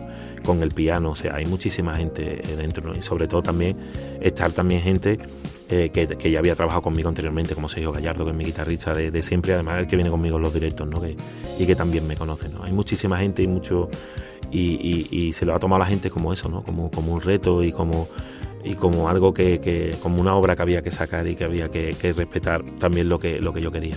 con 0.44 0.62
el 0.62 0.70
piano, 0.70 1.10
o 1.10 1.14
sea, 1.14 1.34
hay 1.34 1.46
muchísima 1.46 1.96
gente 1.96 2.40
eh, 2.42 2.56
dentro, 2.56 2.94
y 2.94 3.02
sobre 3.02 3.26
todo 3.26 3.42
también 3.42 3.76
estar 4.20 4.52
también 4.52 4.80
gente 4.80 5.18
eh, 5.68 5.90
que, 5.92 6.30
ya 6.30 6.38
había 6.38 6.54
trabajado 6.54 6.82
conmigo 6.82 7.08
anteriormente, 7.08 7.54
como 7.54 7.68
Sergio 7.68 7.92
Gallardo, 7.92 8.24
que 8.24 8.30
es 8.30 8.36
mi 8.36 8.44
guitarrista 8.44 8.92
de, 8.94 9.22
siempre, 9.22 9.54
además 9.54 9.80
el 9.80 9.86
que 9.86 9.96
viene 9.96 10.10
conmigo 10.10 10.36
en 10.36 10.42
los 10.42 10.54
directos, 10.54 10.86
¿no? 10.86 11.02
y 11.58 11.66
que 11.66 11.74
también 11.74 12.06
me 12.06 12.16
conoce, 12.16 12.48
¿no? 12.48 12.62
Hay 12.62 12.72
muchísima 12.72 13.18
gente 13.18 13.42
y 13.42 13.46
mucho... 13.46 13.88
Y, 14.50 15.32
se 15.32 15.44
lo 15.44 15.52
ha 15.52 15.58
tomado 15.58 15.80
la 15.80 15.86
gente 15.86 16.10
como 16.10 16.32
eso, 16.32 16.48
¿no? 16.48 16.62
Como, 16.62 16.88
como 16.88 17.12
un 17.12 17.20
reto 17.20 17.64
y 17.64 17.72
como 17.72 18.06
y 18.62 18.74
como 18.74 19.08
algo 19.08 19.34
que, 19.34 19.96
como 20.00 20.20
una 20.20 20.36
obra 20.36 20.54
que 20.54 20.62
había 20.62 20.80
que 20.80 20.92
sacar 20.92 21.26
y 21.26 21.34
que 21.34 21.44
había 21.44 21.68
que, 21.68 21.90
respetar 22.16 22.62
también 22.78 23.08
lo 23.08 23.18
que 23.18 23.40
lo 23.40 23.52
que 23.52 23.60
yo 23.60 23.72
quería. 23.72 23.96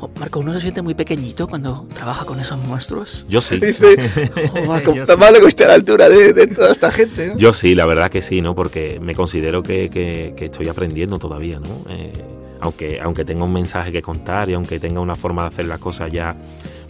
Oh, 0.00 0.10
Marco, 0.18 0.38
¿uno 0.40 0.52
se 0.54 0.60
siente 0.60 0.80
muy 0.80 0.94
pequeñito 0.94 1.48
cuando 1.48 1.86
trabaja 1.92 2.24
con 2.24 2.38
esos 2.38 2.58
monstruos? 2.64 3.26
Yo 3.28 3.40
sí. 3.40 3.58
Dice, 3.58 3.96
Marco, 4.66 4.94
malo 5.18 5.40
que 5.40 5.48
esté 5.48 5.64
a 5.64 5.68
la 5.68 5.74
altura 5.74 6.08
de, 6.08 6.46
toda 6.46 6.70
esta 6.70 6.90
gente. 6.90 7.32
Yo 7.36 7.52
sí, 7.52 7.74
la 7.74 7.84
verdad 7.84 8.08
que 8.08 8.22
sí, 8.22 8.40
¿no? 8.40 8.54
Porque 8.54 9.00
me 9.00 9.14
considero 9.14 9.62
que, 9.62 10.34
estoy 10.38 10.68
aprendiendo 10.68 11.18
todavía, 11.18 11.58
¿no? 11.58 11.68
Eh, 11.90 12.12
aunque, 12.60 13.00
aunque 13.00 13.24
tenga 13.24 13.44
un 13.44 13.52
mensaje 13.52 13.90
que 13.90 14.02
contar 14.02 14.48
y 14.50 14.54
aunque 14.54 14.78
tenga 14.78 15.00
una 15.00 15.16
forma 15.16 15.42
de 15.42 15.48
hacer 15.48 15.64
las 15.66 15.80
cosas 15.80 16.12
ya 16.12 16.36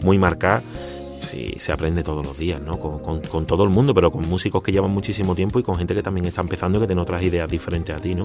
muy 0.03 0.17
marcada, 0.17 0.61
sí, 1.21 1.55
se 1.59 1.71
aprende 1.71 2.03
todos 2.03 2.25
los 2.25 2.37
días, 2.37 2.61
¿no? 2.61 2.79
Con, 2.79 3.21
con, 3.21 3.45
todo 3.45 3.63
el 3.63 3.69
mundo, 3.69 3.93
pero 3.93 4.11
con 4.11 4.27
músicos 4.27 4.63
que 4.63 4.71
llevan 4.71 4.91
muchísimo 4.91 5.35
tiempo 5.35 5.59
y 5.59 5.63
con 5.63 5.75
gente 5.75 5.93
que 5.93 6.03
también 6.03 6.25
está 6.25 6.41
empezando 6.41 6.77
y 6.77 6.81
que 6.81 6.87
tiene 6.87 7.01
otras 7.01 7.23
ideas 7.23 7.49
diferentes 7.49 7.95
a 7.95 7.99
ti, 7.99 8.15
¿no? 8.15 8.23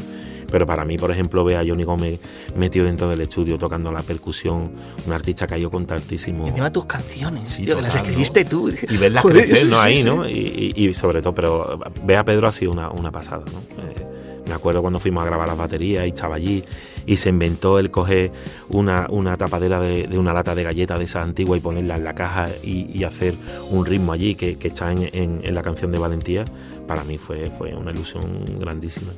Pero 0.51 0.67
para 0.67 0.85
mí, 0.85 0.97
por 0.97 1.11
ejemplo, 1.11 1.45
ver 1.45 1.57
a 1.57 1.65
Johnny 1.67 1.85
Gómez 1.85 2.21
metido 2.57 2.87
dentro 2.87 3.09
del 3.09 3.21
estudio 3.21 3.59
tocando 3.59 3.91
la 3.93 4.03
percusión, 4.03 4.73
un 5.07 5.13
artista 5.13 5.47
que 5.47 5.55
ha 5.55 5.59
ido 5.59 5.71
con 5.71 5.87
tantísimo... 5.87 6.47
Encima 6.47 6.73
tus 6.73 6.87
canciones, 6.87 7.51
sí, 7.51 7.65
que 7.65 7.75
las 7.75 7.95
escribiste 7.95 8.45
tú. 8.45 8.69
Y 8.71 8.97
verlas 8.97 9.25
crecer, 9.25 9.67
¿no? 9.67 9.81
Ahí, 9.81 10.03
¿no? 10.03 10.29
Y, 10.29 10.73
y, 10.77 10.95
sobre 10.95 11.23
todo, 11.23 11.35
pero 11.35 11.81
ver 12.05 12.19
a 12.19 12.25
Pedro 12.25 12.47
ha 12.47 12.53
sido 12.53 12.73
una, 12.73 12.91
una 12.91 13.11
pasada, 13.11 13.45
¿no? 13.53 13.83
Eh, 13.83 14.15
me 14.47 14.55
acuerdo 14.55 14.83
cuando 14.83 15.01
fuimos 15.01 15.23
a 15.23 15.27
grabar 15.27 15.49
las 15.49 15.57
baterías 15.57 16.05
y 16.07 16.09
estaba 16.09 16.37
allí 16.37 16.63
y 17.07 17.17
se 17.17 17.29
inventó 17.29 17.79
el 17.79 17.91
coger 17.91 18.33
una, 18.69 19.07
una 19.11 19.37
tapadera 19.37 19.81
de, 19.81 20.19
una 20.19 20.33
lata 20.33 20.55
de 20.55 20.63
galletas 20.63 20.99
de 20.99 21.05
esa 21.05 21.23
antigua 21.23 21.57
y 21.57 21.61
ponerla 21.61 21.97
en 21.97 22.05
la 22.05 22.15
caja 22.15 22.47
y, 22.63 23.05
hacer 23.05 23.35
un 23.71 23.85
ritmo 23.85 24.13
allí 24.13 24.35
que, 24.35 24.57
está 24.63 24.91
en, 24.91 25.43
la 25.55 25.63
canción 25.63 25.93
de 25.93 25.99
Valentía, 25.99 26.45
para 26.87 27.05
mí 27.05 27.19
fue, 27.19 27.47
fue 27.59 27.75
una 27.75 27.91
ilusión 27.91 28.45
grandísima. 28.59 29.13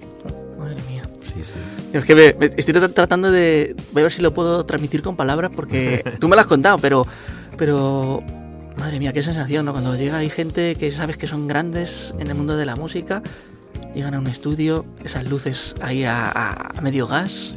Madre 0.58 0.76
mía. 0.90 1.02
Sí, 1.22 1.34
sí. 1.42 1.54
Es 1.92 2.04
que 2.04 2.36
estoy 2.56 2.74
tratando 2.88 3.30
de. 3.30 3.76
Voy 3.92 4.00
a 4.00 4.04
ver 4.04 4.12
si 4.12 4.22
lo 4.22 4.34
puedo 4.34 4.64
transmitir 4.64 5.02
con 5.02 5.14
palabras 5.14 5.52
porque 5.54 6.02
tú 6.20 6.28
me 6.28 6.34
lo 6.34 6.40
has 6.40 6.48
contado, 6.48 6.78
pero. 6.78 7.06
pero 7.56 8.22
Madre 8.76 8.98
mía, 8.98 9.12
qué 9.12 9.22
sensación, 9.22 9.64
¿no? 9.64 9.72
Cuando 9.72 9.96
llega 9.96 10.18
hay 10.18 10.28
gente 10.28 10.74
que 10.74 10.92
sabes 10.92 11.16
que 11.16 11.26
son 11.26 11.48
grandes 11.48 12.14
en 12.18 12.28
el 12.28 12.34
mundo 12.34 12.56
de 12.56 12.66
la 12.66 12.76
música 12.76 13.22
llegan 13.96 14.14
a 14.14 14.18
un 14.18 14.26
estudio, 14.26 14.84
esas 15.02 15.26
luces 15.28 15.74
ahí 15.80 16.04
a, 16.04 16.70
medio 16.82 17.06
gas. 17.06 17.56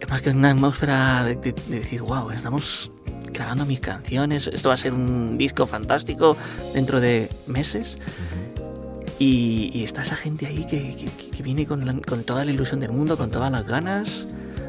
es 0.00 0.08
más 0.08 0.22
que 0.22 0.30
una 0.30 0.50
atmósfera 0.50 1.22
de, 1.22 1.54
decir, 1.68 2.00
wow, 2.00 2.30
estamos 2.30 2.90
grabando 3.30 3.66
mis 3.66 3.78
canciones, 3.78 4.46
esto 4.46 4.70
va 4.70 4.74
a 4.74 4.78
ser 4.78 4.94
un 4.94 5.36
disco 5.36 5.66
fantástico 5.66 6.34
dentro 6.72 6.98
de 6.98 7.28
meses. 7.46 7.98
y, 9.18 9.84
está 9.84 10.02
esa 10.02 10.16
gente 10.16 10.46
ahí 10.46 10.64
que, 10.64 11.42
viene 11.42 11.66
con, 11.66 12.02
toda 12.24 12.46
la 12.46 12.50
ilusión 12.50 12.80
del 12.80 12.92
mundo, 12.92 13.18
con 13.18 13.30
todas 13.30 13.52
las 13.52 13.66
ganas. 13.66 14.26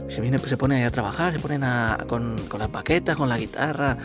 Se, 0.09 0.21
viene, 0.21 0.39
pues, 0.39 0.49
se 0.49 0.57
pone 0.57 0.83
a 0.85 0.91
trabajar, 0.91 1.31
se 1.33 1.39
ponen 1.39 1.61
con, 2.07 2.37
con 2.47 2.59
las 2.59 2.71
baquetas, 2.71 3.15
con 3.15 3.29
la 3.29 3.37
guitarra, 3.37 3.97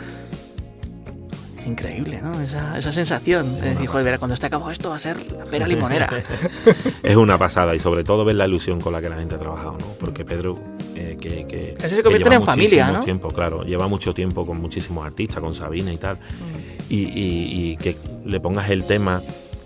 increíble, 1.67 2.21
¿no? 2.23 2.41
Esa, 2.41 2.79
esa 2.79 2.93
sensación 2.93 3.61
de 3.61 3.71
decir, 3.71 3.87
joder, 3.87 4.19
cuando 4.19 4.35
esté 4.35 4.47
acabado 4.47 4.71
esto 4.71 4.91
va 4.91 4.97
a 4.97 4.99
ser 4.99 5.17
la 5.33 5.45
pera 5.45 5.67
limonera. 5.69 6.11
es 7.03 7.17
una 7.17 7.39
pasada 7.39 7.75
y 7.75 7.81
sobre 7.81 8.05
todo 8.05 8.25
ver 8.25 8.37
la 8.37 8.47
ilusión 8.47 8.81
con 8.81 8.93
la 8.93 9.01
que 9.01 9.09
la 9.09 9.17
gente 9.17 9.35
ha 9.35 9.39
trabajado, 9.39 9.77
¿no? 9.79 9.87
Porque 9.99 10.25
Pedro, 10.25 10.59
eh, 10.95 11.17
que, 11.21 11.47
que, 11.47 11.75
Casi 11.79 11.97
se 11.97 12.03
convierte 12.03 12.35
en 12.35 12.43
familia, 12.43 12.93
¿no? 12.93 13.01
tiempo, 13.05 13.29
claro, 13.29 13.65
lleva 13.65 13.89
mucho 13.89 14.15
tiempo 14.15 14.45
con 14.45 14.61
muchísimos 14.61 15.07
artistas, 15.07 15.41
con 15.41 15.55
Sabina 15.55 15.93
y 15.93 15.97
tal, 15.97 16.17
mm. 16.17 16.93
y, 16.93 16.97
y, 16.97 17.73
y 17.73 17.77
que 17.77 17.97
le 18.25 18.41
pongas 18.41 18.71
el 18.71 18.85
tema 18.85 19.23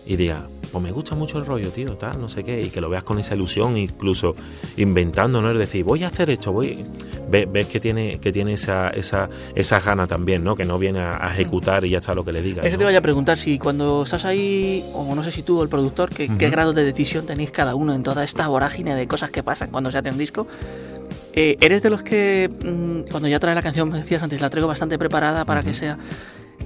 y 0.06 0.16
digas, 0.16 0.40
pues 0.70 0.82
me 0.82 0.92
gusta 0.92 1.14
mucho 1.14 1.38
el 1.38 1.46
rollo, 1.46 1.70
tío, 1.70 1.96
tal, 1.96 2.20
no 2.20 2.28
sé 2.28 2.44
qué, 2.44 2.60
y 2.60 2.70
que 2.70 2.80
lo 2.80 2.88
veas 2.88 3.02
con 3.02 3.18
esa 3.18 3.34
ilusión, 3.34 3.76
incluso 3.76 4.34
inventando, 4.76 5.40
¿no? 5.40 5.50
Es 5.50 5.58
decir, 5.58 5.84
voy 5.84 6.04
a 6.04 6.08
hacer 6.08 6.30
esto, 6.30 6.52
voy. 6.52 6.84
Ves, 7.30 7.66
que 7.66 7.80
tiene, 7.80 8.18
que 8.18 8.32
tiene 8.32 8.54
esa, 8.54 8.90
esa, 8.90 9.28
esa 9.54 9.80
gana 9.80 10.06
también, 10.06 10.44
¿no? 10.44 10.56
Que 10.56 10.64
no 10.64 10.78
viene 10.78 11.00
a, 11.00 11.28
ejecutar 11.32 11.84
y 11.84 11.90
ya 11.90 11.98
está 11.98 12.14
lo 12.14 12.24
que 12.24 12.32
le 12.32 12.42
diga. 12.42 12.62
Eso 12.62 12.78
te 12.78 12.84
vaya 12.84 12.98
a 12.98 13.02
preguntar, 13.02 13.38
si 13.38 13.58
cuando 13.58 14.02
estás 14.02 14.24
ahí, 14.24 14.84
o 14.94 15.14
no 15.14 15.22
sé 15.22 15.30
si 15.30 15.42
tú 15.42 15.60
o 15.60 15.62
el 15.62 15.68
productor, 15.68 16.10
¿qué, 16.10 16.28
qué 16.38 16.50
grado 16.50 16.72
de 16.72 16.84
decisión 16.84 17.26
tenéis 17.26 17.50
cada 17.50 17.74
uno 17.74 17.94
en 17.94 18.02
toda 18.02 18.24
esta 18.24 18.48
vorágine 18.48 18.94
de 18.94 19.06
cosas 19.06 19.30
que 19.30 19.42
pasan 19.42 19.70
cuando 19.70 19.90
se 19.90 19.98
hace 19.98 20.10
un 20.10 20.18
disco. 20.18 20.46
Eh, 21.34 21.56
¿Eres 21.60 21.82
de 21.82 21.90
los 21.90 22.02
que 22.02 22.48
mm, 22.48 23.10
cuando 23.10 23.28
ya 23.28 23.38
trae 23.38 23.54
la 23.54 23.62
canción, 23.62 23.90
me 23.90 23.98
decías 23.98 24.22
antes, 24.22 24.40
la 24.40 24.50
traigo 24.50 24.66
bastante 24.66 24.98
preparada 24.98 25.44
para 25.44 25.62
que 25.62 25.72
sea 25.72 25.98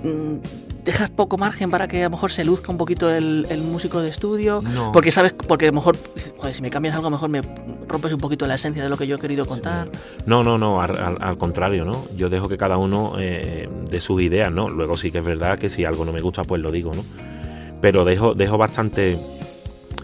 Mm, 0.03 0.39
dejas 0.85 1.11
poco 1.11 1.39
margen 1.39 1.71
para 1.71 1.89
que 1.89 2.01
a 2.01 2.05
lo 2.05 2.11
mejor 2.11 2.31
se 2.31 2.45
luzca 2.45 2.73
un 2.73 2.79
poquito 2.79 3.11
el, 3.11 3.47
músico 3.63 4.01
de 4.01 4.09
estudio 4.09 4.63
porque 4.93 5.11
sabes 5.11 5.33
porque 5.33 5.67
a 5.67 5.69
lo 5.69 5.75
mejor 5.75 5.97
joder, 6.39 6.55
si 6.55 6.63
me 6.63 6.71
cambias 6.71 6.97
algo 6.97 7.11
mejor 7.11 7.29
me 7.29 7.41
rompes 7.87 8.13
un 8.13 8.19
poquito 8.19 8.47
la 8.47 8.55
esencia 8.55 8.83
de 8.83 8.89
lo 8.89 8.97
que 8.97 9.07
yo 9.07 9.17
he 9.17 9.19
querido 9.19 9.47
contar. 9.47 9.89
No 10.27 10.43
no 10.43 10.59
no 10.59 10.81
al, 10.81 11.39
contrario 11.39 11.85
no 11.85 12.05
yo 12.17 12.29
dejo 12.29 12.49
que 12.49 12.57
cada 12.57 12.77
uno 12.77 13.15
eh, 13.19 13.69
de 13.91 14.01
sus 14.01 14.21
ideas 14.23 14.53
no 14.53 14.69
luego 14.69 14.97
sí 14.97 15.11
que 15.11 15.19
es 15.19 15.25
verdad 15.25 15.59
que 15.59 15.69
si 15.69 15.85
algo 15.85 16.05
no 16.05 16.13
me 16.13 16.21
gusta 16.21 16.43
pues 16.45 16.61
lo 16.61 16.73
digo 16.73 16.93
no 16.95 17.05
pero 17.81 18.05
dejo 18.05 18.35
dejo 18.35 18.59
bastante 18.59 19.19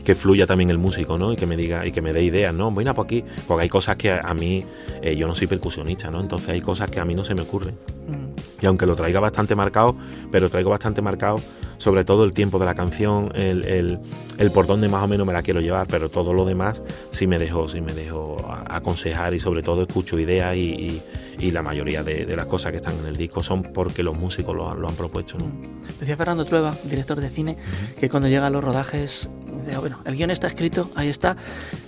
que 0.09 0.14
fluya 0.14 0.47
también 0.47 0.71
el 0.71 0.79
músico, 0.79 1.18
¿no? 1.18 1.35
Y 1.35 1.37
que 1.37 1.44
me 1.44 1.55
diga 1.55 1.87
y 1.87 1.92
que 1.92 2.01
me 2.01 2.14
dé 2.14 2.23
ideas, 2.23 2.55
¿no? 2.55 2.71
Bueno, 2.71 2.94
por 2.94 3.05
aquí, 3.05 3.23
porque 3.47 3.64
hay 3.64 3.68
cosas 3.68 3.97
que 3.97 4.11
a, 4.11 4.33
mí, 4.33 4.64
eh, 5.03 5.14
yo 5.16 5.27
no 5.27 5.35
soy 5.35 5.47
percusionista, 5.47 6.11
¿no? 6.11 6.23
Entonces 6.23 6.49
hay 6.49 6.62
cosas 6.62 6.90
que 6.90 6.99
a 6.99 7.05
mí 7.05 7.14
no 7.14 7.27
se 7.27 7.35
me 7.35 7.42
ocurren. 7.42 7.75
Mm. 7.75 8.62
Y 8.62 8.66
aunque 8.66 8.87
lo 8.87 8.97
traiga 8.97 9.21
bastante 9.21 9.55
marcado, 9.55 9.94
pero 10.33 10.49
traigo 10.49 10.71
bastante 10.71 11.03
marcado 11.03 11.37
sobre 11.77 12.07
todo 12.07 12.25
el 12.25 12.33
tiempo 12.33 12.59
de 12.59 12.64
la 12.64 12.75
canción, 12.75 13.31
el, 13.35 14.01
el, 14.38 14.51
por 14.51 14.66
dónde 14.66 14.88
más 14.88 15.05
o 15.05 15.09
menos 15.09 15.27
me 15.27 15.35
la 15.35 15.42
quiero 15.42 15.61
llevar, 15.61 15.87
pero 15.87 16.09
todo 16.09 16.33
lo 16.33 16.47
demás 16.47 16.83
sí 17.11 17.27
me 17.27 17.38
dejo, 17.38 17.68
sí 17.68 17.83
me 17.83 17.92
dejo 17.92 18.37
aconsejar 18.66 19.35
y 19.35 19.40
sobre 19.40 19.62
todo 19.62 19.83
escucho 19.83 20.18
ideas 20.18 20.57
y, 20.57 21.03
y, 21.38 21.51
la 21.51 21.62
mayoría 21.62 22.03
de, 22.03 22.25
de, 22.27 22.35
las 22.35 22.47
cosas 22.47 22.73
que 22.73 22.79
están 22.79 22.99
en 22.99 23.07
el 23.07 23.16
disco 23.16 23.42
son 23.42 23.62
porque 23.62 24.03
los 24.03 24.16
músicos 24.16 24.57
lo, 24.57 24.75
lo 24.75 24.88
han 24.88 24.94
propuesto. 24.97 25.38
¿no? 25.38 25.44
Mm. 25.44 26.01
Decía 26.01 26.16
Fernando 26.16 26.44
Trueba, 26.44 26.75
director 26.85 27.21
de 27.21 27.29
cine, 27.29 27.57
que 28.01 28.09
cuando 28.09 28.29
llega 28.29 28.47
a 28.47 28.51
los 28.51 28.64
rodajes, 28.64 29.31
bueno, 29.77 30.01
el 30.05 30.17
guion 30.17 30.31
está 30.31 30.47
escrito, 30.47 30.91
ahí 30.95 31.09
está, 31.09 31.37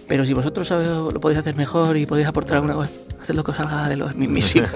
pero 0.09 0.25
si 0.25 0.35
vosotros 0.35 0.71
lo 0.71 1.21
podéis 1.21 1.41
hacer 1.41 1.57
mejor 1.57 1.97
y 1.97 2.07
podéis 2.07 2.29
aportar 2.29 2.57
alguna 2.57 2.75
cosa, 2.75 2.91
haced 3.21 3.35
lo 3.35 3.45
que 3.45 3.51
os 3.51 3.57
salga 3.57 3.89
de 3.89 3.97
los 3.97 4.15
mismísimos. 4.15 4.71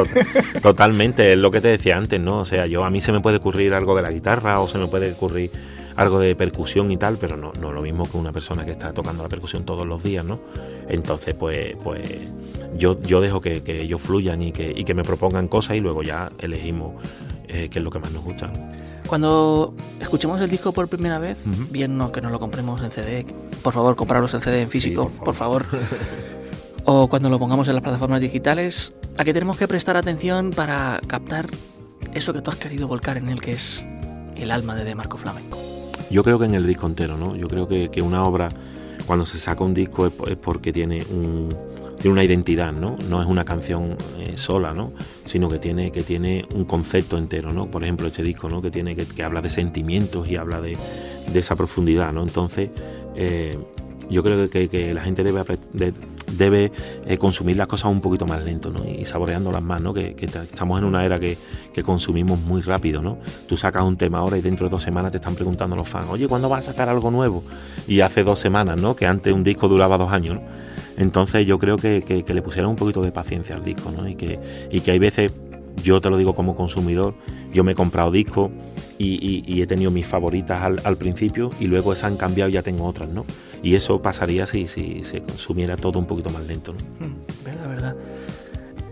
Totalmente, 0.62 1.32
es 1.32 1.38
lo 1.38 1.50
que 1.50 1.60
te 1.60 1.68
decía 1.68 1.96
antes, 1.96 2.20
¿no? 2.20 2.38
O 2.38 2.44
sea, 2.44 2.66
yo 2.66 2.84
a 2.84 2.90
mí 2.90 3.00
se 3.00 3.12
me 3.12 3.20
puede 3.20 3.36
ocurrir 3.38 3.74
algo 3.74 3.94
de 3.96 4.02
la 4.02 4.10
guitarra 4.10 4.60
o 4.60 4.68
se 4.68 4.78
me 4.78 4.86
puede 4.86 5.12
ocurrir 5.12 5.50
algo 5.96 6.18
de 6.18 6.34
percusión 6.34 6.90
y 6.90 6.96
tal, 6.96 7.18
pero 7.18 7.36
no, 7.36 7.52
no 7.60 7.72
lo 7.72 7.82
mismo 7.82 8.08
que 8.10 8.16
una 8.16 8.32
persona 8.32 8.64
que 8.64 8.70
está 8.70 8.92
tocando 8.92 9.22
la 9.22 9.28
percusión 9.28 9.64
todos 9.64 9.86
los 9.86 10.02
días, 10.02 10.24
¿no? 10.24 10.40
Entonces, 10.88 11.34
pues, 11.34 11.76
pues 11.82 12.00
yo, 12.76 13.00
yo 13.02 13.20
dejo 13.20 13.40
que, 13.40 13.62
ellos 13.66 14.00
fluyan 14.00 14.40
y 14.40 14.52
que, 14.52 14.72
y 14.74 14.84
que 14.84 14.94
me 14.94 15.02
propongan 15.02 15.48
cosas 15.48 15.76
y 15.76 15.80
luego 15.80 16.02
ya 16.02 16.30
elegimos 16.38 16.94
eh, 17.48 17.68
qué 17.70 17.80
es 17.80 17.84
lo 17.84 17.90
que 17.90 17.98
más 17.98 18.12
nos 18.12 18.22
gusta. 18.22 18.50
Cuando 19.10 19.74
escuchemos 19.98 20.40
el 20.40 20.48
disco 20.48 20.70
por 20.70 20.86
primera 20.86 21.18
vez, 21.18 21.42
bien 21.72 21.98
no, 21.98 22.12
que 22.12 22.20
no 22.20 22.30
lo 22.30 22.38
compremos 22.38 22.80
en 22.80 22.92
CD, 22.92 23.26
por 23.60 23.74
favor, 23.74 23.96
compraros 23.96 24.32
el 24.34 24.40
CD 24.40 24.62
en 24.62 24.68
físico, 24.68 25.10
por 25.24 25.34
favor. 25.34 25.64
o 26.84 27.08
cuando 27.08 27.28
lo 27.28 27.36
pongamos 27.36 27.66
en 27.66 27.74
las 27.74 27.82
plataformas 27.82 28.20
digitales, 28.20 28.94
a 29.18 29.24
qué 29.24 29.32
tenemos 29.32 29.58
que 29.58 29.66
prestar 29.66 29.96
atención 29.96 30.52
para 30.52 31.00
captar 31.08 31.50
eso 32.14 32.32
que 32.32 32.40
tú 32.40 32.52
has 32.52 32.56
querido 32.56 32.86
volcar 32.86 33.16
en 33.16 33.30
el 33.30 33.40
que 33.40 33.54
es 33.54 33.84
el 34.36 34.52
alma 34.52 34.76
de, 34.76 34.84
de 34.84 34.94
Marco 34.94 35.16
Flamenco. 35.16 35.58
Yo 36.08 36.22
creo 36.22 36.38
que 36.38 36.44
en 36.44 36.54
el 36.54 36.64
disco 36.64 36.86
entero, 36.86 37.16
¿no? 37.16 37.34
Yo 37.34 37.48
creo 37.48 37.66
que, 37.66 37.90
que 37.90 38.02
una 38.02 38.22
obra, 38.22 38.48
cuando 39.08 39.26
se 39.26 39.38
saca 39.38 39.64
un 39.64 39.74
disco, 39.74 40.06
es, 40.06 40.12
porque 40.36 40.72
tiene 40.72 41.04
un, 41.10 41.48
tiene 42.00 42.12
una 42.12 42.24
identidad, 42.24 42.72
¿no? 42.72 42.96
No 43.08 43.20
es 43.20 43.28
una 43.28 43.44
canción 43.44 43.96
eh, 44.18 44.32
sola, 44.36 44.72
¿no? 44.72 44.92
Sino 45.26 45.48
que 45.48 45.58
tiene, 45.58 45.92
que 45.92 46.02
tiene 46.02 46.46
un 46.54 46.64
concepto 46.64 47.18
entero, 47.18 47.52
¿no? 47.52 47.66
Por 47.66 47.84
ejemplo, 47.84 48.06
este 48.06 48.22
disco, 48.22 48.48
¿no? 48.48 48.62
Que 48.62 48.70
tiene, 48.70 48.96
que, 48.96 49.06
que 49.06 49.22
habla 49.22 49.42
de 49.42 49.50
sentimientos 49.50 50.28
y 50.28 50.36
habla 50.36 50.60
de, 50.60 50.76
de 51.32 51.38
esa 51.38 51.56
profundidad, 51.56 52.12
¿no? 52.12 52.22
Entonces, 52.22 52.70
eh, 53.16 53.58
yo 54.10 54.22
creo 54.22 54.50
que, 54.50 54.68
que, 54.68 54.92
la 54.92 55.02
gente 55.02 55.22
debe, 55.22 55.44
debe 56.36 56.72
eh, 57.06 57.18
consumir 57.18 57.56
las 57.56 57.68
cosas 57.68 57.90
un 57.92 58.00
poquito 58.00 58.26
más 58.26 58.42
lento 58.42 58.70
¿no? 58.70 58.84
y 58.84 59.04
saboreándolas 59.04 59.62
más, 59.62 59.80
¿no? 59.80 59.94
que, 59.94 60.16
estamos 60.18 60.80
en 60.80 60.84
una 60.84 61.04
era 61.04 61.20
que, 61.20 61.36
consumimos 61.84 62.40
muy 62.40 62.60
rápido. 62.60 63.02
¿no? 63.02 63.18
Tú 63.46 63.56
sacas 63.56 63.82
un 63.82 63.96
tema 63.96 64.18
ahora 64.18 64.36
y 64.36 64.42
dentro 64.42 64.66
de 64.66 64.70
dos 64.70 64.82
semanas 64.82 65.12
te 65.12 65.18
están 65.18 65.34
preguntando 65.34 65.76
los 65.76 65.88
fans, 65.88 66.08
oye, 66.10 66.26
¿cuándo 66.26 66.48
vas 66.48 66.68
a 66.68 66.72
sacar 66.72 66.88
algo 66.88 67.10
nuevo? 67.10 67.44
Y 67.86 68.00
hace 68.00 68.24
dos 68.24 68.40
semanas, 68.40 68.80
¿no? 68.80 68.96
que 68.96 69.06
antes 69.06 69.32
un 69.32 69.44
disco 69.44 69.68
duraba 69.68 69.96
dos 69.96 70.12
años. 70.12 70.40
Entonces 71.00 71.46
yo 71.46 71.58
creo 71.58 71.76
que, 71.76 72.24
le 72.26 72.42
pusieron 72.42 72.72
un 72.72 72.76
poquito 72.76 73.00
de 73.00 73.10
paciencia 73.10 73.56
al 73.56 73.64
disco 73.64 73.90
¿no? 73.90 74.06
y, 74.06 74.16
que, 74.16 74.38
y 74.70 74.80
que 74.80 74.90
hay 74.90 74.98
veces, 74.98 75.32
yo 75.82 75.98
te 76.02 76.10
lo 76.10 76.18
digo 76.18 76.34
como 76.34 76.54
consumidor, 76.54 77.14
yo 77.54 77.64
me 77.64 77.72
he 77.72 77.74
comprado 77.74 78.10
discos 78.10 78.50
y, 78.98 79.62
he 79.62 79.66
tenido 79.66 79.90
mis 79.90 80.06
favoritas 80.06 80.62
al, 80.62 80.96
principio 80.98 81.48
y 81.58 81.68
luego 81.68 81.94
esas 81.94 82.12
han 82.12 82.18
cambiado 82.18 82.50
y 82.50 82.52
ya 82.52 82.62
tengo 82.62 82.84
otras, 82.84 83.08
¿no? 83.08 83.24
Y 83.62 83.76
eso 83.76 84.02
pasaría 84.02 84.46
si, 84.46 84.68
si 84.68 85.02
se 85.04 85.22
consumiera 85.22 85.78
todo 85.78 85.98
un 85.98 86.04
poquito 86.04 86.28
más 86.28 86.46
lento, 86.46 86.74
¿no? 86.74 87.06
Mm, 87.06 87.44
verdad, 87.44 87.68
verdad. 87.68 87.96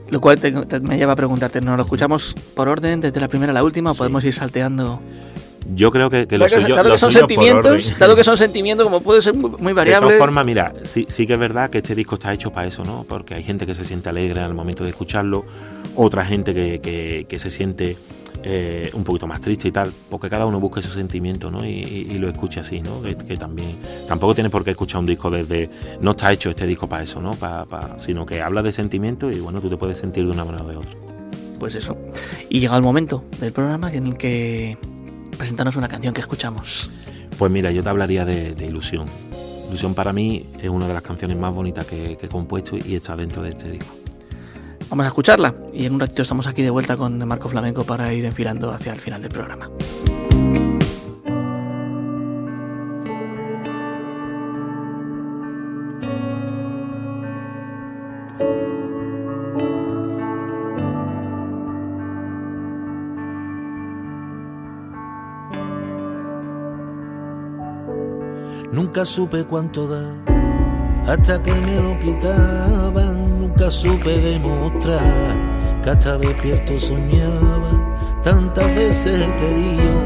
Lo 0.09 0.23
cual 0.23 0.38
me 0.81 0.97
lleva 0.97 1.12
a 1.12 1.16
preguntarte, 1.16 1.61
¿nos 1.61 1.77
lo 1.77 1.83
escuchamos 1.83 2.35
por 2.55 2.68
orden, 2.68 3.03
desde 3.03 3.21
la 3.21 3.29
primera 3.29 3.51
a 3.51 3.55
la 3.55 3.62
última, 3.62 3.90
o 3.90 3.94
podemos 3.94 4.25
ir 4.25 4.33
salteando? 4.33 4.99
Yo 5.74 5.90
creo 5.90 6.09
que, 6.11 6.26
lo 6.38 6.48
suyo, 6.48 6.74
dado 6.74 6.92
que 6.92 6.98
son 6.98 7.12
sentimientos, 7.12 7.98
dado 7.98 8.16
que 8.16 8.24
son 8.24 8.38
sentimientos, 8.38 8.85
como 8.85 9.00
puede 9.00 9.22
ser 9.22 9.35
muy, 9.35 9.72
variable. 9.72 10.07
De 10.07 10.12
todas 10.12 10.18
formas, 10.18 10.44
mira, 10.44 10.72
sí, 10.85 11.07
sí 11.09 11.26
que 11.26 11.35
es 11.35 11.38
verdad 11.38 11.70
que 11.70 11.78
este 11.78 11.94
disco 11.94 12.14
está 12.14 12.33
hecho 12.33 12.50
para 12.50 12.66
eso, 12.66 12.83
¿no? 12.85 13.04
Porque 13.09 13.35
hay 13.35 13.42
gente 13.42 13.66
que 13.66 13.74
se 13.74 13.85
siente 13.85 14.09
alegre 14.09 14.40
al 14.40 14.54
momento 14.54 14.85
de 14.85 14.90
escucharlo, 14.90 15.44
otra 15.94 16.24
gente 16.24 16.54
que, 16.54 16.81
que, 16.81 17.26
que 17.28 17.38
se 17.38 17.50
siente 17.50 17.96
eh, 18.44 18.90
un 18.94 19.02
poquito 19.02 19.26
más 19.26 19.40
triste 19.40 19.66
y 19.68 19.72
tal, 19.72 19.92
porque 20.09 20.31
cada 20.31 20.46
uno 20.46 20.61
busca 20.61 20.81
su 20.81 20.90
sentimiento 20.90 21.50
¿no? 21.50 21.66
y, 21.66 22.04
lo 22.18 22.28
escuche 22.28 22.61
así, 22.61 22.81
¿no? 22.81 23.02
Que, 23.02 23.37
también 23.37 23.76
tampoco 24.07 24.35
tienes 24.35 24.52
por 24.52 24.64
qué 24.64 24.70
escuchar 24.70 25.00
un 25.00 25.07
disco 25.07 25.28
desde 25.28 25.68
no 26.00 26.12
está 26.12 26.33
hecho 26.33 26.50
este 26.50 26.66
disco 26.66 26.88
para 26.88 27.02
eso, 27.02 27.20
¿no? 27.20 27.33
sino 27.98 28.24
que 28.24 28.40
habla 28.40 28.62
de 28.62 28.72
sentimiento 28.72 29.31
y 29.31 29.40
bueno, 29.40 29.61
tú 29.61 29.68
te 29.68 29.76
puedes 29.76 29.98
sentir 29.98 30.24
de 30.24 30.31
una 30.31 30.44
manera 30.44 30.64
o 30.64 30.68
de 30.68 30.76
otra. 30.76 30.90
Pues 31.59 31.74
eso. 31.74 31.96
Y 32.48 32.61
llega 32.61 32.76
el 32.76 32.83
momento 32.83 33.24
del 33.40 33.52
programa 33.52 33.92
en 33.92 34.07
el 34.07 34.16
que 34.16 34.78
presentarnos 35.38 35.77
una 35.77 35.88
canción 35.88 36.12
que 36.12 36.20
escuchamos. 36.20 36.90
Pues 37.38 37.51
mira, 37.51 37.70
yo 37.70 37.83
te 37.83 37.88
hablaría 37.88 38.24
de, 38.24 38.55
Ilusión. 38.66 39.07
Ilusión 39.68 39.94
para 39.94 40.12
mí 40.12 40.46
es 40.61 40.68
una 40.68 40.87
de 40.87 40.94
las 40.94 41.03
canciones 41.03 41.38
más 41.38 41.55
bonitas 41.55 41.87
que, 41.87 42.16
que 42.16 42.27
he 42.27 42.29
compuesto 42.29 42.77
y 42.77 42.94
está 42.96 43.16
dentro 43.16 43.42
de 43.42 43.51
este 43.51 43.70
disco. 43.70 43.94
Vamos 44.90 45.05
a 45.05 45.09
escucharla 45.09 45.55
y 45.72 45.85
en 45.87 45.94
un 45.94 46.01
ratito 46.01 46.22
estamos 46.22 46.46
aquí 46.46 46.62
de 46.62 46.70
vuelta 46.70 46.96
con 46.96 47.27
Marco 47.27 47.48
Flamenco 47.48 47.85
para 47.85 48.12
ir 48.12 48.24
enfilando 48.24 48.70
hacia 48.72 48.92
el 48.92 49.01
final 49.01 49.20
del 49.20 49.31
programa. 49.31 49.70
Nunca 68.70 69.07
supe 69.07 69.44
cuánto 69.44 69.88
da 69.88 70.02
hasta 71.11 71.42
que 71.42 71.54
me 71.54 71.81
lo 71.81 71.98
quitaban. 72.00 73.40
Nunca 73.40 73.70
supe 73.70 74.18
demostrar 74.20 75.81
que 75.83 75.90
hasta 75.90 76.18
despierto 76.18 76.78
soñaba. 76.78 77.96
Tantas 78.22 78.66
veces 78.74 79.24
he 79.24 79.37
querido 79.37 80.00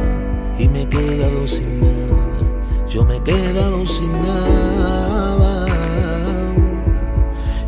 y 0.58 0.68
me 0.68 0.82
he 0.82 0.88
quedado 0.88 1.48
sin 1.48 1.80
nada. 1.80 2.86
Yo 2.88 3.04
me 3.04 3.16
he 3.16 3.22
quedado 3.22 3.84
sin 3.84 4.12
nada. 4.22 5.66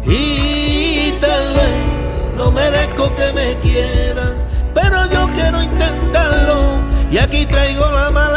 Y 0.07 1.13
tal 1.21 1.55
vez 1.55 2.37
no 2.37 2.53
merezco 2.53 3.13
que 3.17 3.33
me 3.33 3.59
quieran, 3.61 4.35
pero 4.73 4.97
yo 5.11 5.29
quiero 5.35 5.61
intentarlo. 5.61 6.85
Y 7.11 7.19
aquí 7.19 7.47
traigo 7.47 7.85
la 7.91 8.05
preparada 8.05 8.34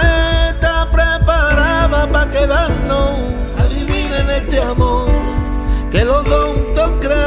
para 2.28 2.40
quedarnos 2.40 3.20
a 3.58 3.68
vivir 3.68 4.12
en 4.14 4.30
este 4.30 4.62
amor 4.62 5.10
que 5.92 6.04
los 6.04 6.24
dos 6.26 6.92
creamos. 7.00 7.24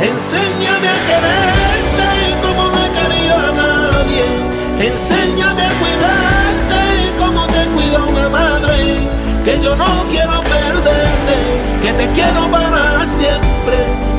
Enséñame 0.00 0.88
a 0.88 0.98
quererte 1.08 2.08
como 2.42 2.62
no 2.70 2.78
he 2.84 2.90
querido 2.98 3.36
a 3.36 3.52
nadie. 3.52 4.24
Enséñame 4.80 5.62
a 5.62 5.72
cuidarte 5.80 6.82
como 7.18 7.46
te 7.46 7.64
cuida 7.74 8.02
una 8.04 8.28
madre. 8.28 8.76
Que 9.44 9.60
yo 9.60 9.76
no 9.76 10.04
quiero 10.10 10.42
perderte, 10.42 11.36
que 11.82 11.92
te 11.92 12.10
quiero 12.12 12.50
para 12.50 13.04
siempre. 13.06 13.76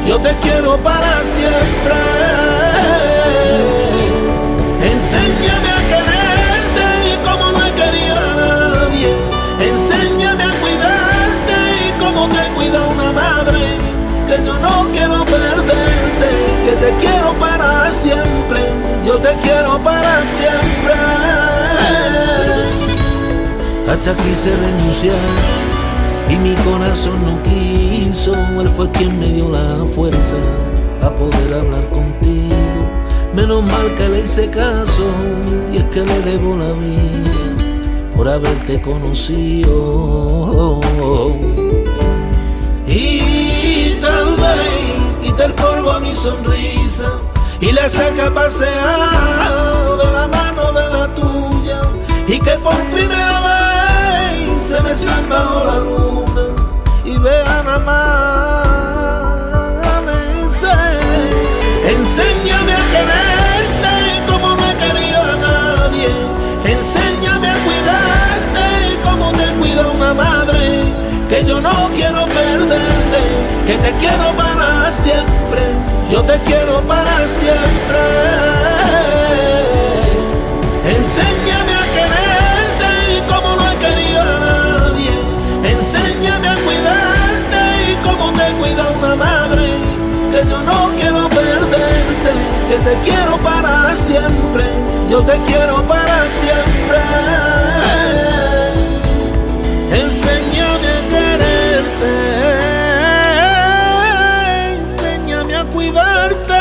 Yo 0.08 0.20
te 0.20 0.36
quiero 0.40 0.78
para 0.78 1.20
siempre. 1.22 2.03
Renunciar 24.52 25.16
y 26.30 26.36
mi 26.38 26.56
corazón 26.56 27.26
no 27.26 27.42
quiso. 27.44 28.34
Él 28.60 28.70
fue 28.70 28.90
quien 28.92 29.20
me 29.20 29.32
dio 29.32 29.50
la 29.50 29.86
fuerza 29.86 30.36
a 31.02 31.10
poder 31.16 31.54
hablar 31.54 31.90
contigo. 31.90 32.56
Menos 33.34 33.64
mal 33.64 33.96
que 33.98 34.10
le 34.10 34.20
hice 34.20 34.50
caso 34.50 35.04
y 35.72 35.78
es 35.78 35.86
que 35.86 36.02
le 36.02 36.20
debo 36.22 36.58
la 36.58 36.72
vida 36.74 37.32
por 38.16 38.28
haberte 38.28 38.82
conocido. 38.82 39.72
Y 42.86 43.98
tal 44.02 44.36
vez 44.36 45.22
quita 45.22 45.46
el 45.46 45.54
polvo 45.54 45.92
a 45.92 46.00
mi 46.00 46.12
sonrisa 46.12 47.20
y 47.60 47.72
la 47.72 47.90
saca 47.90 48.28
a 48.28 48.50
de 49.98 50.12
la 50.12 50.28
mano 50.28 50.72
de 50.74 50.90
la 50.90 51.16
tuya 51.16 51.80
y 52.28 52.40
que 52.40 52.52
por 52.58 52.76
primera 52.92 53.40
vez 53.40 53.63
se 54.74 54.82
me 54.82 54.94
bajo 55.30 55.64
la 55.66 55.78
luna 55.78 56.46
y 57.06 57.18
vean 57.18 57.68
amanecer. 57.68 57.94
Enséñame 61.86 62.74
a 62.74 62.84
quererte 62.94 63.96
como 64.28 64.56
no 64.56 64.64
he 64.68 64.76
querido 64.84 65.22
a 65.22 65.36
nadie. 65.36 66.10
Enséñame 66.66 67.48
a 67.50 67.58
cuidarte 67.66 68.66
como 69.04 69.32
te 69.34 69.46
cuida 69.60 69.88
una 69.90 70.14
madre. 70.16 70.64
Que 71.30 71.46
yo 71.46 71.62
no 71.62 71.90
quiero 71.96 72.26
perderte, 72.26 73.22
que 73.68 73.78
te 73.78 73.92
quiero 73.98 74.32
para 74.36 74.92
siempre. 74.92 75.62
Yo 76.12 76.24
te 76.24 76.40
quiero 76.46 76.82
para 76.82 77.18
siempre. 77.40 78.83
Que 92.74 92.80
te 92.80 92.98
quiero 93.02 93.38
para 93.38 93.96
siempre. 93.96 94.64
Yo 95.10 95.22
te 95.22 95.38
quiero 95.44 95.84
para 95.84 96.28
siempre. 96.30 96.98
Enséñame 99.92 100.90
a 100.98 101.02
quererte. 101.14 102.14
Enséñame 104.80 105.56
a 105.56 105.64
cuidarte. 105.66 106.54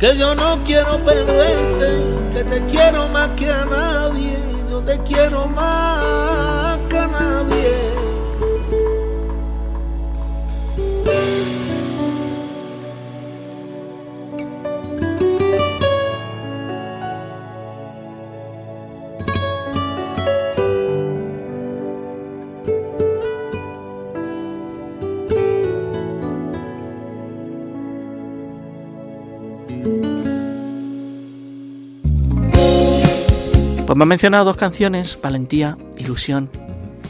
Que 0.00 0.16
yo 0.16 0.34
no 0.34 0.58
quiero 0.64 0.98
perderte, 1.04 1.88
que 2.34 2.44
te 2.44 2.66
quiero 2.66 3.08
más 3.08 3.28
que 3.30 3.50
a 3.50 3.64
nadie. 3.64 3.87
Me 33.98 34.04
han 34.04 34.08
mencionado 34.10 34.44
dos 34.44 34.56
canciones, 34.56 35.18
Valentía, 35.20 35.76
Ilusión, 35.96 36.48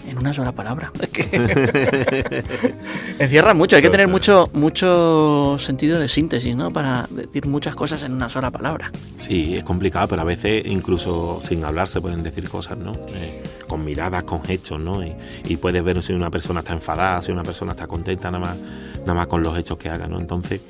en 0.08 0.16
una 0.16 0.32
sola 0.32 0.52
palabra. 0.52 0.90
Encierra 3.18 3.52
mucho, 3.52 3.76
hay 3.76 3.82
que 3.82 3.90
tener 3.90 4.08
mucho, 4.08 4.48
mucho 4.54 5.58
sentido 5.58 6.00
de 6.00 6.08
síntesis, 6.08 6.56
¿no? 6.56 6.72
Para 6.72 7.06
decir 7.10 7.46
muchas 7.46 7.74
cosas 7.74 8.04
en 8.04 8.14
una 8.14 8.30
sola 8.30 8.50
palabra. 8.50 8.90
Sí, 9.18 9.54
es 9.54 9.64
complicado, 9.64 10.08
pero 10.08 10.22
a 10.22 10.24
veces 10.24 10.64
incluso 10.64 11.42
sin 11.42 11.62
hablar 11.62 11.88
se 11.88 12.00
pueden 12.00 12.22
decir 12.22 12.48
cosas, 12.48 12.78
¿no? 12.78 12.92
Eh, 13.08 13.44
con 13.68 13.84
miradas, 13.84 14.24
con 14.24 14.40
hechos, 14.48 14.80
¿no? 14.80 15.04
Y, 15.04 15.14
y 15.44 15.58
puedes 15.58 15.84
ver 15.84 16.02
si 16.02 16.14
una 16.14 16.30
persona 16.30 16.60
está 16.60 16.72
enfadada, 16.72 17.20
si 17.20 17.32
una 17.32 17.42
persona 17.42 17.72
está 17.72 17.86
contenta, 17.86 18.30
nada 18.30 18.46
más, 18.46 18.56
nada 19.00 19.12
más 19.12 19.26
con 19.26 19.42
los 19.42 19.58
hechos 19.58 19.76
que 19.76 19.90
haga, 19.90 20.08
¿no? 20.08 20.18
Entonces, 20.18 20.62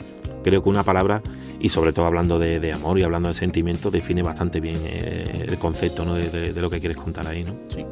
creo 0.42 0.62
que 0.62 0.68
una 0.68 0.82
palabra, 0.82 1.22
y 1.60 1.68
sobre 1.70 1.92
todo 1.92 2.06
hablando 2.06 2.38
de, 2.38 2.60
de 2.60 2.72
amor 2.72 2.98
y 2.98 3.02
hablando 3.02 3.28
de 3.28 3.34
sentimientos, 3.34 3.90
define 3.92 4.22
bastante 4.22 4.60
bien 4.60 4.76
eh, 4.84 5.46
el 5.48 5.58
concepto 5.58 6.04
¿no? 6.04 6.14
de, 6.14 6.30
de- 6.30 6.52
de 6.52 6.60
lo 6.60 6.70
que 6.70 6.78
quieres 6.80 6.96
contar 6.96 7.26
ahí, 7.26 7.44
¿no? 7.44 7.54
Sí. 7.68 7.84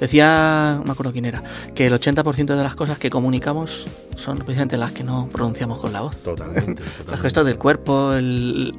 Decía, 0.00 0.74
no 0.78 0.84
me 0.84 0.92
acuerdo 0.92 1.12
quién 1.12 1.24
era, 1.24 1.42
que 1.74 1.86
el 1.86 1.92
80% 1.92 2.56
de 2.56 2.62
las 2.62 2.74
cosas 2.74 2.98
que 2.98 3.10
comunicamos 3.10 3.86
son 4.16 4.38
precisamente 4.38 4.76
las 4.76 4.92
que 4.92 5.04
no 5.04 5.28
pronunciamos 5.32 5.78
con 5.78 5.92
la 5.92 6.00
voz. 6.02 6.16
Totalmente. 6.22 6.82
Los 7.10 7.20
gestos 7.20 7.46
del 7.46 7.56
cuerpo, 7.58 8.12
el, 8.12 8.74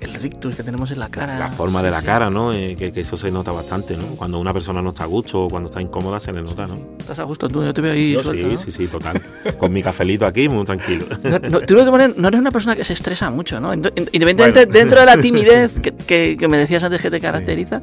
el 0.00 0.14
rictus 0.14 0.54
que 0.54 0.62
tenemos 0.62 0.90
en 0.92 1.00
la 1.00 1.08
cara. 1.08 1.38
La 1.38 1.50
forma 1.50 1.82
de 1.82 1.90
la 1.90 2.00
Sí. 2.00 2.06
cara, 2.06 2.30
¿no? 2.30 2.52
Eh, 2.52 2.76
que, 2.78 2.92
que 2.92 3.00
eso 3.00 3.16
se 3.16 3.30
nota 3.30 3.50
bastante, 3.52 3.96
¿no? 3.96 4.04
Cuando 4.16 4.38
una 4.38 4.52
persona 4.52 4.80
no 4.80 4.90
está 4.90 5.04
a 5.04 5.06
gusto 5.06 5.44
o 5.44 5.48
cuando 5.50 5.68
está 5.68 5.80
incómoda 5.82 6.20
se 6.20 6.32
le 6.32 6.40
nota, 6.42 6.66
¿no? 6.66 6.78
Estás 6.98 7.18
a 7.18 7.24
gusto 7.24 7.48
tú, 7.48 7.64
yo 7.64 7.74
te 7.74 7.80
veo 7.80 7.92
ahí 7.92 8.12
Yo 8.12 8.22
suelto, 8.22 8.48
sí, 8.48 8.54
¿no? 8.54 8.58
sí, 8.60 8.72
sí, 8.72 8.86
total. 8.86 9.20
Con 9.58 9.72
mi 9.72 9.82
cafelito 9.82 10.24
aquí, 10.26 10.48
muy 10.48 10.64
tranquilo. 10.64 11.04
No, 11.24 11.38
no, 11.38 11.60
tú 11.60 11.74
no, 11.74 11.96
eres 12.28 12.40
una 12.40 12.50
persona 12.50 12.76
que 12.76 12.84
se 12.84 12.92
estresa 12.92 13.30
mucho, 13.30 13.58
¿no? 13.60 13.72
Ent- 13.74 13.92
Independientemente 14.12 14.66
Bueno. 14.66 14.72
dentro 14.78 15.00
de 15.00 15.06
la 15.06 15.16
timidez 15.20 15.72
que, 15.82 15.92
que- 15.92 16.36
que 16.38 16.48
me 16.48 16.58
decías 16.58 16.84
antes 16.84 17.02
que 17.02 17.10
te 17.10 17.18
caracteriza, 17.20 17.82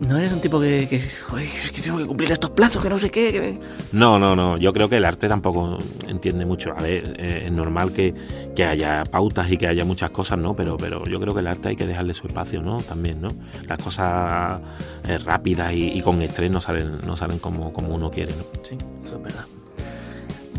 no 0.00 0.16
eres 0.18 0.32
un 0.32 0.40
tipo 0.40 0.60
que, 0.60 0.86
que, 0.88 1.00
"Joder, 1.00 1.46
es 1.46 1.70
que 1.72 1.82
tengo 1.82 1.98
que 1.98 2.06
cumplir 2.06 2.32
estos 2.32 2.50
plazos, 2.50 2.82
que 2.82 2.88
no 2.88 2.98
sé 2.98 3.10
qué. 3.10 3.30
que- 3.32 3.58
No, 3.92 4.18
no, 4.18 4.34
no. 4.34 4.56
Yo 4.56 4.72
creo 4.72 4.88
que 4.88 4.96
el 4.96 5.04
arte 5.04 5.28
tampoco 5.28 5.76
entiende 6.08 6.44
mucho. 6.46 6.72
A 6.76 6.82
ver, 6.82 7.14
eh, 7.18 7.44
es 7.46 7.52
normal 7.52 7.92
que, 7.92 8.14
que 8.56 8.64
haya 8.64 9.04
pautas 9.04 9.50
y 9.50 9.56
que 9.56 9.66
haya 9.68 9.84
muchas 9.84 10.10
cosas, 10.10 10.38
¿no? 10.38 10.54
Pero, 10.54 10.76
pero 10.76 11.04
yo 11.04 11.20
creo 11.20 11.34
que 11.34 11.40
el 11.40 11.46
arte 11.46 11.68
hay 11.68 11.76
que 11.76 11.86
dejarle 11.86 12.14
su 12.14 12.26
espacio, 12.26 12.62
¿no? 12.62 12.78
También, 12.78 13.20
¿no? 13.20 13.28
Las 13.68 13.78
cosas 13.78 14.60
eh, 15.06 15.18
rápidas 15.18 15.72
y, 15.72 15.92
y 15.98 16.00
con 16.02 16.20
estrés 16.22 16.50
no 16.50 16.60
salen, 16.60 16.98
no 17.06 17.16
salen 17.16 17.38
como, 17.38 17.72
como 17.72 17.94
uno 17.94 18.10
quiere, 18.10 18.32
¿no? 18.36 18.44
Sí, 18.62 18.76
eso 19.04 19.16
es 19.16 19.22
verdad. 19.22 19.44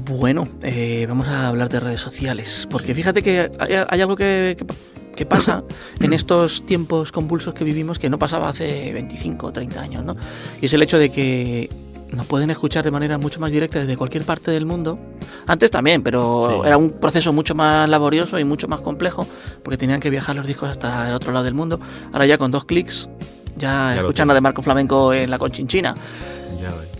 Bueno, 0.06 0.47
eh, 0.63 1.06
vamos 1.08 1.27
a 1.27 1.47
hablar 1.47 1.69
de 1.69 1.80
redes 1.80 2.01
sociales, 2.01 2.67
porque 2.69 2.93
fíjate 2.95 3.21
que 3.21 3.51
hay, 3.60 3.73
hay 3.88 4.01
algo 4.01 4.15
que, 4.15 4.56
que- 4.58 4.65
que 5.15 5.26
pasa 5.26 5.63
en 6.00 6.13
estos 6.13 6.65
tiempos 6.65 7.12
convulsos 7.12 7.54
que 7.54 7.63
vivimos 7.63 8.00
que 8.00 8.10
no 8.10 8.17
pasaba 8.17 8.50
hace 8.50 8.93
25 8.93 9.47
o 9.47 9.52
30 9.52 9.82
años, 9.82 10.04
¿no? 10.04 10.15
Y 10.62 10.65
es 10.65 10.74
el 10.74 10.82
hecho 10.84 10.97
de 10.97 11.10
que 11.10 11.69
nos 12.12 12.26
pueden 12.26 12.50
escuchar 12.50 12.84
de 12.84 12.91
manera 12.91 13.17
mucho 13.17 13.39
más 13.39 13.52
directa 13.52 13.80
desde 13.80 13.95
cualquier 13.95 14.24
parte 14.24 14.52
del 14.52 14.65
mundo. 14.65 15.00
Antes 15.47 15.71
también, 15.71 16.04
pero 16.04 16.62
Sí. 16.62 16.67
era 16.67 16.78
un 16.78 16.91
proceso 16.91 17.32
mucho 17.34 17.56
más 17.56 17.88
laborioso 17.89 18.38
y 18.39 18.43
mucho 18.43 18.67
más 18.67 18.82
complejo, 18.82 19.26
porque 19.63 19.78
tenían 19.78 20.00
que 20.00 20.10
viajar 20.10 20.36
los 20.36 20.45
discos 20.45 20.69
hasta 20.69 21.08
el 21.10 21.13
otro 21.13 21.32
lado 21.32 21.45
del 21.45 21.54
mundo. 21.54 21.80
Ahora 22.12 22.26
ya 22.26 22.38
con 22.38 22.52
dos 22.52 22.65
clics, 22.65 23.10
ya, 23.58 23.95
escuchan 23.95 24.30
a 24.30 24.34
de 24.34 24.41
Marco 24.41 24.62
Flamenco 24.62 25.13
en 25.13 25.30
la 25.30 25.38
Conchinchina. 25.39 25.95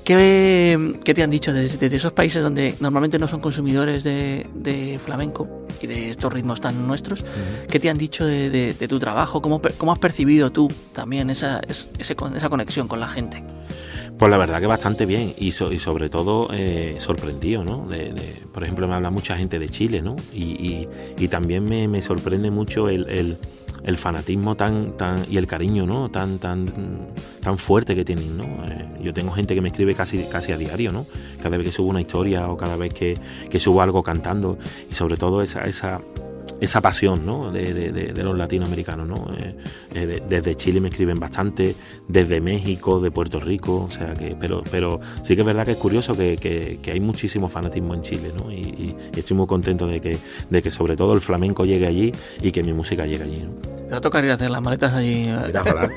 ¿Qué, 0.04 0.96
qué 1.04 1.14
te 1.14 1.24
han 1.24 1.30
dicho 1.30 1.54
desde, 1.54 1.78
desde 1.78 1.98
esos 1.98 2.12
países 2.14 2.42
donde 2.44 2.76
normalmente 2.80 3.20
no 3.20 3.28
son 3.28 3.40
consumidores 3.40 4.04
de, 4.04 4.48
de 4.56 5.00
flamenco 5.00 5.66
y 5.82 5.88
de 5.88 6.10
estos 6.12 6.32
ritmos 6.34 6.60
tan 6.62 6.88
nuestros? 6.88 7.24
¿Qué 7.70 7.80
te 7.80 7.90
han 7.90 7.98
dicho 7.98 8.26
de, 8.26 8.50
de- 8.50 8.74
de 8.74 8.88
tu 8.88 9.00
trabajo? 9.00 9.42
¿Cómo, 9.42 9.62
cómo 9.78 9.92
has 9.94 10.00
percibido 10.00 10.52
tú 10.52 10.68
también 10.94 11.30
esa, 11.30 11.60
es- 11.68 11.90
ese 12.00 12.16
esa 12.36 12.50
conexión 12.50 12.88
con 12.88 13.00
la 13.00 13.08
gente? 13.08 13.44
Pues 14.18 14.30
la 14.30 14.38
verdad 14.38 14.60
que 14.60 14.68
bastante 14.68 15.06
bien 15.08 15.34
y, 15.38 15.52
so- 15.52 15.72
y 15.72 15.80
sobre 15.80 16.10
todo 16.10 16.50
eh, 16.52 16.96
sorprendido, 17.00 17.64
¿no? 17.64 17.88
De, 17.88 18.14
de- 18.14 18.42
por 18.54 18.64
ejemplo, 18.64 18.88
me 18.88 18.94
habla 18.96 19.10
mucha 19.10 19.36
gente 19.38 19.58
de 19.58 19.70
Chile, 19.70 20.02
¿no? 20.02 20.16
Y, 20.34 20.44
y- 20.44 20.88
y 21.18 21.28
también 21.28 21.64
me, 21.66 21.88
me 21.88 22.02
sorprende 22.02 22.52
mucho 22.52 22.88
el, 22.90 23.08
el- 23.10 23.38
el 23.84 23.98
fanatismo 23.98 24.56
tan, 24.56 24.94
tan 24.94 25.26
y 25.30 25.38
el 25.38 25.48
cariño, 25.48 25.86
¿no? 25.86 26.10
Tan, 26.10 26.40
tan, 26.40 26.66
tan 27.42 27.58
fuerte 27.58 27.96
que 27.96 28.06
tienen, 28.06 28.38
¿no? 28.38 28.44
Eh, 28.44 28.88
yo 29.02 29.14
tengo 29.14 29.32
gente 29.32 29.56
que 29.56 29.62
me 29.62 29.70
escribe 29.70 29.96
casi, 29.96 30.24
casi 30.24 30.52
a 30.52 30.58
diario, 30.58 30.92
¿no? 30.92 31.06
Cada 31.42 31.58
vez 31.58 31.68
que 31.68 31.72
subo 31.72 31.90
una 31.90 32.02
historia 32.02 32.48
o 32.50 32.58
cada 32.58 32.76
vez 32.76 32.94
que, 32.94 33.18
que 33.50 33.60
subo 33.60 33.82
algo 33.82 34.04
cantando 34.04 34.58
y 34.90 34.94
sobre 34.94 35.18
todo 35.18 35.42
esa, 35.42 35.64
esa, 35.64 36.02
esa 36.62 36.80
pasión 36.80 37.26
¿no? 37.26 37.52
de, 37.52 37.74
de- 37.74 37.92
de- 37.92 38.14
de 38.14 38.24
los 38.24 38.38
latinoamericanos. 38.38 39.08
¿no? 39.08 39.34
Eh, 39.38 39.56
eh, 39.94 40.06
de- 40.06 40.24
desde 40.30 40.56
Chile 40.56 40.80
me 40.80 40.88
escriben 40.90 41.20
bastante, 41.20 41.76
desde 42.08 42.40
México, 42.40 43.02
de 43.02 43.12
Puerto 43.12 43.40
Rico, 43.40 43.86
o 43.90 43.92
sea 43.92 44.14
que, 44.14 44.36
pero, 44.40 44.64
pero 44.72 45.00
sí 45.24 45.36
que 45.36 45.42
es 45.42 45.46
verdad 45.48 45.66
que 45.66 45.72
es 45.72 45.78
curioso 45.78 46.16
que, 46.16 46.38
que- 46.38 46.80
que 46.82 46.92
hay 46.92 47.00
muchísimo 47.02 47.50
fanatismo 47.50 47.94
en 47.96 48.02
Chile, 48.02 48.32
¿no? 48.38 48.52
Y, 48.52 48.56
y- 48.56 48.96
y 49.16 49.20
estoy 49.20 49.36
muy 49.36 49.48
contento 49.48 49.88
de 49.88 50.00
que, 50.00 50.18
de 50.50 50.62
que 50.62 50.72
sobre 50.72 50.96
todo 50.96 51.14
el 51.14 51.20
flamenco 51.22 51.66
llegue 51.66 51.88
allí 51.88 52.12
y 52.42 52.52
que 52.52 52.64
mi 52.64 52.72
música 52.74 53.06
llegue 53.06 53.24
allí. 53.24 53.40
¿no? 53.44 53.72
Te 53.88 53.92
va 53.92 53.98
a 53.98 54.02
tocar 54.02 54.24
ir 54.24 54.32
a 54.32 54.36
hacer 54.36 54.50
las 54.50 54.62
maletas 54.62 54.94
allí. 54.94 55.26
eh, 55.28 55.36
Ojalá. 55.60 55.90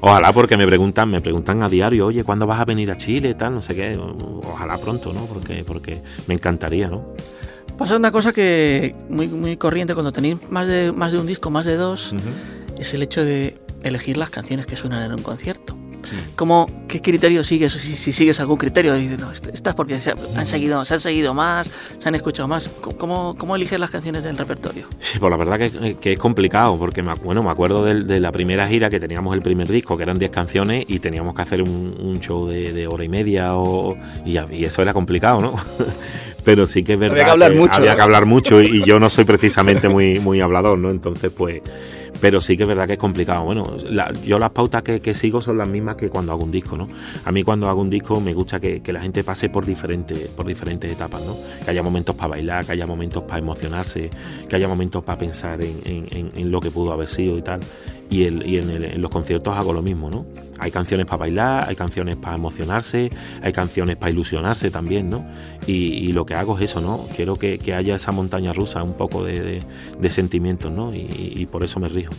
Ojalá 0.00 0.32
porque 0.32 0.56
me 0.56 0.66
preguntan, 0.66 1.10
me 1.10 1.20
preguntan 1.20 1.62
a 1.62 1.68
diario, 1.68 2.06
oye, 2.06 2.24
¿cuándo 2.24 2.44
vas 2.46 2.58
a 2.60 2.64
venir 2.64 2.90
a 2.90 2.96
Chile? 2.96 3.34
Tal, 3.34 3.54
no 3.54 3.62
sé 3.62 3.74
qué. 3.76 3.96
Ojalá 4.44 4.78
pronto, 4.78 5.12
¿no? 5.12 5.26
Porque, 5.26 5.62
porque 5.64 6.02
me 6.26 6.34
encantaría, 6.34 6.88
¿no? 6.88 7.04
Pasa 7.78 7.96
una 7.96 8.10
cosa 8.10 8.32
que 8.32 8.94
muy, 9.10 9.28
muy 9.28 9.56
corriente 9.56 9.94
cuando 9.94 10.12
tenéis 10.12 10.36
más 10.50 10.66
de, 10.66 10.92
más 10.92 11.12
de 11.12 11.18
un 11.18 11.26
disco, 11.26 11.50
más 11.50 11.66
de 11.66 11.76
dos, 11.76 12.14
es 12.78 12.94
el 12.94 13.02
hecho 13.02 13.24
de 13.24 13.58
elegir 13.82 14.16
las 14.16 14.30
canciones 14.30 14.66
que 14.66 14.76
suenan 14.76 15.02
en 15.04 15.12
un 15.12 15.22
concierto. 15.22 15.76
¿Cómo, 16.36 16.70
¿Qué 16.86 17.02
criterio 17.02 17.42
sigues? 17.42 17.72
Si, 17.72 17.92
si 17.94 18.12
sigues 18.12 18.38
algún 18.38 18.56
criterio, 18.58 18.96
y 18.96 19.02
dices, 19.02 19.18
no, 19.20 19.32
est- 19.32 19.48
estas 19.48 19.74
porque 19.74 19.98
se 19.98 20.12
han, 20.36 20.46
seguido, 20.46 20.84
se 20.84 20.94
han 20.94 21.00
seguido 21.00 21.34
más, 21.34 21.68
se 21.98 22.08
han 22.08 22.14
escuchado 22.14 22.46
más. 22.46 22.68
¿Cómo, 22.96 23.34
cómo 23.36 23.56
eliges 23.56 23.80
las 23.80 23.90
canciones 23.90 24.22
del 24.22 24.38
repertorio? 24.38 24.86
Sí, 25.00 25.18
pues 25.18 25.28
la 25.30 25.36
verdad 25.36 25.58
que, 25.58 25.96
que 25.96 26.12
es 26.12 26.18
complicado, 26.18 26.78
porque 26.78 27.02
me, 27.02 27.12
bueno, 27.14 27.42
me 27.42 27.50
acuerdo 27.50 27.84
de, 27.84 28.04
de 28.04 28.20
la 28.20 28.30
primera 28.30 28.68
gira 28.68 28.88
que 28.88 29.00
teníamos 29.00 29.34
el 29.34 29.42
primer 29.42 29.66
disco, 29.66 29.96
que 29.96 30.04
eran 30.04 30.16
10 30.16 30.30
canciones, 30.30 30.84
y 30.86 31.00
teníamos 31.00 31.34
que 31.34 31.42
hacer 31.42 31.60
un, 31.60 31.96
un 32.00 32.20
show 32.20 32.46
de, 32.46 32.72
de 32.72 32.86
hora 32.86 33.02
y 33.02 33.08
media, 33.08 33.56
o, 33.56 33.96
y, 34.24 34.38
y 34.54 34.64
eso 34.64 34.82
era 34.82 34.92
complicado, 34.92 35.40
¿no? 35.40 35.56
Pero 36.46 36.66
sí 36.66 36.82
que 36.82 36.94
es 36.94 36.98
verdad 36.98 37.16
Había 37.18 37.24
que 37.26 37.30
hablar 37.32 37.54
mucho, 37.54 37.72
había 37.74 37.90
¿no? 37.90 37.96
que 37.96 38.02
hablar 38.02 38.24
mucho, 38.26 38.62
y, 38.62 38.78
y 38.78 38.82
yo 38.84 38.98
no 39.00 39.10
soy 39.10 39.24
precisamente 39.24 39.88
muy, 39.90 40.18
muy 40.20 40.40
hablador, 40.40 40.78
¿no? 40.78 40.90
Entonces, 40.90 41.30
pues... 41.36 41.60
Pero 42.18 42.40
sí 42.40 42.56
que 42.56 42.62
es 42.62 42.68
verdad 42.70 42.86
que 42.86 42.94
es 42.94 42.98
complicado. 42.98 43.44
Bueno, 43.44 43.76
la- 43.90 44.10
yo 44.24 44.38
las 44.38 44.48
pautas 44.48 44.82
que, 44.82 45.00
que 45.00 45.12
sigo 45.12 45.42
son 45.42 45.58
las 45.58 45.68
mismas 45.68 45.96
que 45.96 46.08
cuando 46.08 46.32
hago 46.32 46.44
un 46.44 46.50
disco, 46.50 46.74
¿no? 46.78 46.88
A 47.26 47.30
mí 47.30 47.42
cuando 47.42 47.68
hago 47.68 47.82
un 47.82 47.90
disco 47.90 48.22
me 48.22 48.32
gusta 48.32 48.58
que, 48.58 48.80
que 48.80 48.90
la 48.90 49.02
gente 49.02 49.22
pase 49.22 49.50
por 49.50 49.66
diferentes, 49.66 50.18
por 50.28 50.46
diferentes 50.46 50.90
etapas, 50.90 51.20
¿no? 51.22 51.36
Que 51.62 51.72
haya 51.72 51.82
momentos 51.82 52.14
para 52.16 52.28
bailar, 52.28 52.64
que 52.64 52.72
haya 52.72 52.86
momentos 52.86 53.22
para 53.24 53.38
emocionarse, 53.40 54.08
que 54.48 54.56
haya 54.56 54.66
momentos 54.66 55.04
para 55.04 55.18
pensar 55.18 55.62
en, 55.62 55.78
en- 55.84 56.06
en- 56.10 56.28
en 56.34 56.50
lo 56.50 56.58
que 56.60 56.70
pudo 56.70 56.90
haber 56.94 57.10
sido 57.10 57.36
y 57.36 57.42
tal. 57.42 57.60
Y, 58.08 58.24
el- 58.24 58.46
y 58.48 58.56
en, 58.56 58.70
el- 58.70 58.84
en 58.84 59.02
los 59.02 59.10
conciertos 59.10 59.54
hago 59.54 59.74
lo 59.74 59.82
mismo, 59.82 60.08
¿no? 60.08 60.24
Hay 60.58 60.70
canciones 60.70 61.06
para 61.06 61.18
bailar, 61.18 61.68
hay 61.68 61.76
canciones 61.76 62.16
para 62.16 62.36
emocionarse, 62.36 63.10
hay 63.42 63.52
canciones 63.52 63.96
para 63.96 64.10
ilusionarse 64.10 64.70
también, 64.70 65.10
¿no? 65.10 65.24
Y, 65.66 65.72
y 65.74 66.12
lo 66.12 66.24
que 66.24 66.34
hago 66.34 66.56
es 66.56 66.62
eso, 66.70 66.80
¿no? 66.80 67.06
Quiero 67.14 67.36
que, 67.36 67.58
que 67.58 67.74
haya 67.74 67.94
esa 67.96 68.12
montaña 68.12 68.52
rusa, 68.52 68.82
un 68.82 68.94
poco 68.94 69.22
de, 69.24 69.40
de- 69.40 69.62
de 70.00 70.10
sentimientos, 70.10 70.72
¿no? 70.72 70.94
Y, 70.94 71.06
y 71.36 71.46
por 71.46 71.64
eso 71.64 71.78
me 71.80 71.88
rijo. 71.88 72.12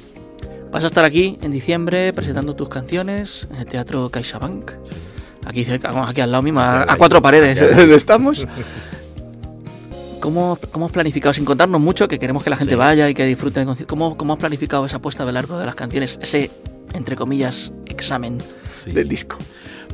Vas 0.71 0.83
a 0.83 0.87
estar 0.87 1.03
aquí 1.05 1.37
en 1.41 1.51
diciembre 1.51 2.11
presentando 2.13 2.55
tus 2.55 2.69
canciones 2.69 3.47
en 3.51 3.57
el 3.57 3.65
Teatro 3.65 4.09
CaixaBank. 4.09 4.71
Aquí 5.45 5.63
cerca, 5.63 5.91
vamos, 5.91 6.09
aquí 6.09 6.19
al 6.21 6.29
lado 6.31 6.43
mismo, 6.43 6.59
a, 6.59 6.95
cuatro 6.97 7.21
paredes 7.21 7.59
donde 7.59 7.95
estamos. 7.95 8.45
¿Cómo, 10.19 10.57
¿Cómo 10.71 10.87
has 10.87 10.91
planificado, 10.91 11.31
sin 11.33 11.45
contarnos 11.45 11.79
mucho, 11.79 12.07
que 12.07 12.17
queremos 12.19 12.43
que 12.43 12.49
la 12.49 12.57
gente 12.57 12.73
Sí. 12.73 12.77
vaya 12.77 13.07
y 13.09 13.13
que 13.13 13.25
disfrute 13.25 13.63
concierto, 13.63 13.89
¿cómo, 13.89 14.17
¿cómo 14.17 14.33
has 14.33 14.39
planificado 14.39 14.85
esa 14.85 14.99
puesta 14.99 15.25
de 15.25 15.31
largo 15.31 15.57
de 15.59 15.65
las 15.65 15.75
canciones, 15.75 16.19
ese, 16.21 16.49
entre 16.93 17.15
comillas, 17.15 17.73
examen 17.85 18.37
Sí. 18.75 18.91
del 18.91 19.07
disco? 19.09 19.37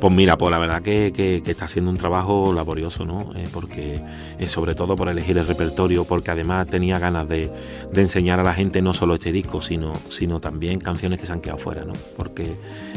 Pues 0.01 0.11
mira, 0.11 0.37
pues 0.37 0.51
la 0.51 0.57
verdad 0.57 0.81
que, 0.81 1.13
que- 1.15 1.41
que 1.45 1.51
está 1.51 1.65
haciendo 1.65 1.89
un 1.89 1.95
trabajo 1.95 2.51
laborioso, 2.51 3.05
¿no? 3.05 3.31
Eh, 3.35 3.45
porque 3.53 4.01
eh, 4.37 4.47
sobre 4.47 4.75
todo 4.75 4.97
por 4.97 5.07
elegir 5.07 5.37
el 5.37 5.47
repertorio, 5.47 6.03
porque 6.03 6.31
además 6.31 6.67
tenía 6.67 6.99
ganas 6.99 7.29
de, 7.29 7.49
de 7.93 8.01
enseñar 8.01 8.41
a 8.41 8.43
la 8.43 8.53
gente 8.53 8.81
no 8.81 8.93
solo 8.93 9.13
este 9.13 9.31
disco, 9.31 9.61
sino, 9.61 9.93
sino 10.09 10.41
también 10.41 10.79
canciones 10.81 11.21
que 11.21 11.25
se 11.25 11.31
han 11.31 11.39
quedado 11.39 11.59
fuera, 11.59 11.85
¿no? 11.85 11.93
Porque 12.17 12.55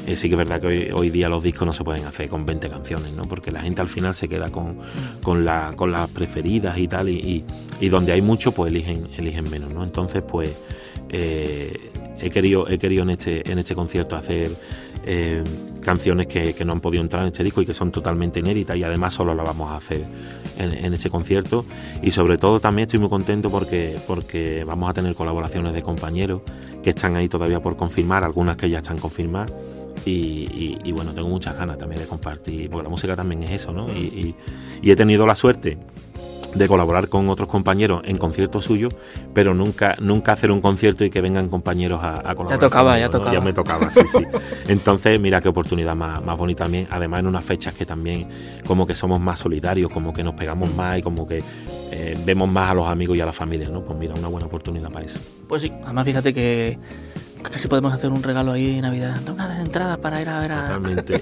eh, 0.08 0.16
sí 0.16 0.28
que 0.28 0.34
es 0.34 0.38
verdad 0.38 0.60
que 0.60 0.66
hoy, 0.66 0.88
hoy 0.92 1.10
día 1.10 1.28
los 1.28 1.44
discos 1.44 1.66
no 1.66 1.72
se 1.72 1.84
pueden 1.84 2.04
hacer 2.06 2.28
con 2.28 2.44
20 2.44 2.68
canciones, 2.68 3.12
¿no? 3.12 3.22
Porque 3.26 3.52
la 3.52 3.60
gente 3.60 3.80
al 3.82 3.88
final 3.88 4.12
se 4.14 4.26
queda 4.28 4.48
con, 4.48 4.76
con, 5.22 5.44
la, 5.44 5.74
con 5.76 5.92
las 5.92 6.10
preferidas 6.10 6.76
y 6.78 6.88
tal, 6.88 7.08
y, 7.08 7.14
y- 7.20 7.44
y 7.78 7.88
donde 7.90 8.10
hay 8.10 8.22
mucho, 8.22 8.50
pues 8.50 8.72
eligen, 8.72 9.06
eligen 9.16 9.48
menos, 9.50 9.70
¿no? 9.70 9.84
Entonces, 9.84 10.24
pues 10.26 10.50
eh, 11.10 11.90
he 12.20 12.30
querido, 12.30 12.68
he 12.68 12.78
querido 12.78 13.02
en 13.02 13.10
este, 13.10 13.50
en 13.50 13.58
este 13.58 13.74
concierto 13.74 14.16
hacer 14.16 14.50
eh, 15.04 15.42
canciones 15.82 16.26
que, 16.26 16.54
que 16.54 16.64
no 16.64 16.72
han 16.72 16.80
podido 16.80 17.02
entrar 17.02 17.22
en 17.22 17.28
este 17.28 17.44
disco 17.44 17.62
y 17.62 17.66
que 17.66 17.74
son 17.74 17.92
totalmente 17.92 18.40
inéditas 18.40 18.76
y 18.76 18.82
además 18.82 19.14
solo 19.14 19.34
las 19.34 19.46
vamos 19.46 19.70
a 19.70 19.76
hacer 19.76 20.02
en, 20.58 20.72
en 20.72 20.94
ese 20.94 21.10
concierto 21.10 21.64
y 22.02 22.10
sobre 22.10 22.38
todo 22.38 22.60
también 22.60 22.86
estoy 22.86 23.00
muy 23.00 23.08
contento 23.08 23.50
porque, 23.50 23.96
porque 24.06 24.64
vamos 24.64 24.90
a 24.90 24.94
tener 24.94 25.14
colaboraciones 25.14 25.74
de 25.74 25.82
compañeros 25.82 26.42
que 26.82 26.90
están 26.90 27.16
ahí 27.16 27.28
todavía 27.28 27.60
por 27.60 27.76
confirmar, 27.76 28.24
algunas 28.24 28.56
que 28.56 28.68
ya 28.68 28.78
están 28.78 28.98
confirmadas 28.98 29.52
y, 30.04 30.92
bueno, 30.92 31.12
tengo 31.12 31.28
muchas 31.28 31.58
ganas 31.58 31.78
también 31.78 32.00
de 32.00 32.06
compartir, 32.06 32.70
porque 32.70 32.84
la 32.84 32.88
música 32.88 33.16
también 33.16 33.42
es 33.42 33.50
eso, 33.50 33.72
¿no? 33.72 33.88
Y 33.92 34.36
he 34.84 34.94
tenido 34.94 35.26
la 35.26 35.34
suerte 35.34 35.78
de 36.56 36.68
colaborar 36.68 37.08
con 37.08 37.28
otros 37.28 37.48
compañeros 37.48 38.02
en 38.04 38.16
conciertos 38.16 38.64
suyos, 38.64 38.94
pero 39.34 39.54
nunca 39.54 39.96
nunca 40.00 40.32
hacer 40.32 40.50
un 40.50 40.60
concierto 40.60 41.04
y 41.04 41.10
que 41.10 41.20
vengan 41.20 41.48
compañeros 41.48 42.02
a, 42.02 42.16
a 42.18 42.34
colaborar. 42.34 42.58
tocaba, 42.58 42.90
conmigo, 42.92 42.98
ya 42.98 43.06
¿no? 43.06 43.10
tocaba. 43.10 43.32
Ya 43.32 43.40
me 43.40 43.52
tocaba, 43.52 43.90
sí, 43.90 44.00
sí. 44.06 44.24
Entonces, 44.68 45.20
mira 45.20 45.40
qué 45.40 45.48
oportunidad 45.48 45.94
más, 45.94 46.22
más 46.24 46.36
bonita 46.36 46.64
también, 46.64 46.88
además 46.90 47.20
en 47.20 47.26
unas 47.26 47.44
fechas 47.44 47.74
que 47.74 47.86
también 47.86 48.28
como 48.66 48.86
que 48.86 48.94
somos 48.94 49.20
más 49.20 49.40
solidarios, 49.40 49.90
como 49.90 50.12
que 50.12 50.24
nos 50.24 50.34
pegamos 50.34 50.74
más 50.74 50.98
y 50.98 51.02
como 51.02 51.26
que 51.26 51.42
eh, 51.92 52.18
vemos 52.24 52.48
más 52.48 52.70
a 52.70 52.74
los 52.74 52.88
amigos 52.88 53.16
y 53.16 53.20
a 53.20 53.26
la 53.26 53.32
familia, 53.32 53.68
¿no? 53.68 53.82
Pues 53.82 53.98
mira, 53.98 54.14
una 54.14 54.28
buena 54.28 54.46
oportunidad 54.46 54.90
para 54.90 55.04
eso. 55.04 55.20
Pues 55.48 55.62
sí, 55.62 55.72
además 55.84 56.04
fíjate 56.04 56.34
que 56.34 56.78
casi 57.50 57.68
podemos 57.68 57.92
hacer 57.92 58.10
un 58.10 58.22
regalo 58.22 58.52
ahí 58.52 58.76
en 58.76 58.82
Navidad. 58.82 59.16
Da 59.24 59.32
Una 59.32 59.60
entrada 59.60 59.96
para 59.96 60.20
ir 60.20 60.28
a 60.28 60.38
ver 60.40 60.52
a... 60.52 60.62
Totalmente. 60.64 61.18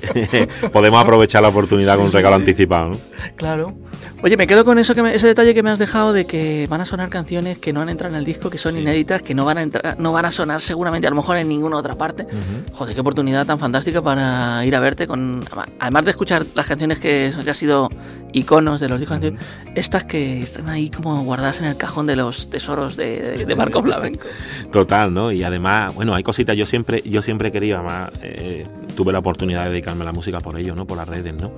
Podemos 0.73 1.01
aprovechar 1.03 1.43
la 1.43 1.49
oportunidad 1.49 1.97
con 1.97 2.07
un 2.07 2.13
regalo 2.13 2.37
anticipado, 2.37 2.91
¿no? 2.91 2.97
Claro. 3.37 3.75
Oye, 4.23 4.37
me 4.39 4.47
quedo 4.47 4.65
con 4.65 4.79
eso 4.79 4.95
que 4.95 5.03
me- 5.03 5.15
ese 5.15 5.27
detalle 5.27 5.53
que 5.55 5.63
me 5.63 5.71
has 5.71 5.79
dejado 5.79 6.13
de 6.15 6.25
que 6.25 6.67
van 6.71 6.81
a 6.81 6.87
sonar 6.87 7.09
canciones 7.11 7.59
que 7.59 7.73
no 7.73 7.81
han 7.83 7.89
entrado 7.91 8.15
en 8.15 8.19
el 8.19 8.25
disco, 8.25 8.49
que 8.49 8.57
son 8.59 8.73
Sí. 8.73 8.79
inéditas, 8.81 9.23
que 9.23 9.35
no 9.35 9.45
van 9.45 9.59
a 9.59 9.63
entrar, 9.63 9.97
no 10.01 10.13
van 10.13 10.25
a 10.25 10.31
sonar 10.31 10.61
seguramente 10.63 11.07
a 11.07 11.11
lo 11.11 11.17
mejor 11.17 11.37
en 11.37 11.49
ninguna 11.49 11.77
otra 11.77 11.95
parte. 11.95 12.27
Joder, 12.73 12.95
qué 12.95 13.01
oportunidad 13.01 13.45
tan 13.47 13.59
fantástica 13.59 14.01
para 14.03 14.65
ir 14.65 14.75
a 14.75 14.81
verte 14.81 15.07
con 15.07 15.45
además 15.79 16.05
de 16.07 16.11
escuchar 16.13 16.45
las 16.55 16.67
canciones 16.67 16.99
que 16.99 17.33
ya 17.45 17.51
han 17.51 17.55
sido 17.57 17.91
iconos 18.33 18.81
de 18.81 18.89
los 18.89 18.99
discos 18.99 19.17
anteriores, 19.17 19.47
estas 19.77 20.05
que 20.05 20.41
están 20.43 20.69
ahí 20.69 20.91
como 20.91 21.23
guardadas 21.23 21.61
en 21.61 21.67
el 21.67 21.77
cajón 21.77 22.07
de 22.07 22.17
los 22.17 22.51
tesoros 22.51 22.97
de, 22.97 23.21
de, 23.21 23.45
de 23.47 23.55
Marco 23.57 23.81
Flamenco. 23.83 24.25
Total, 24.73 25.13
¿no? 25.13 25.31
Y 25.33 25.45
además, 25.45 25.95
bueno, 25.95 26.14
hay 26.17 26.23
cositas, 26.23 26.57
yo 26.57 26.67
siempre, 26.67 27.03
yo 27.05 27.23
siempre 27.23 27.51
quería, 27.51 27.83
más, 27.83 28.11
eh, 28.23 28.67
tuve 28.97 29.13
la 29.13 29.19
oportunidad 29.19 29.65
de 29.65 29.71
dedicarme 29.71 30.03
a 30.03 30.07
la 30.07 30.13
música 30.13 30.41
por 30.41 30.59
ello, 30.59 30.75
¿no? 30.75 30.87
Por 30.87 30.97
las 30.97 31.09
redes, 31.09 31.35
¿no? 31.35 31.53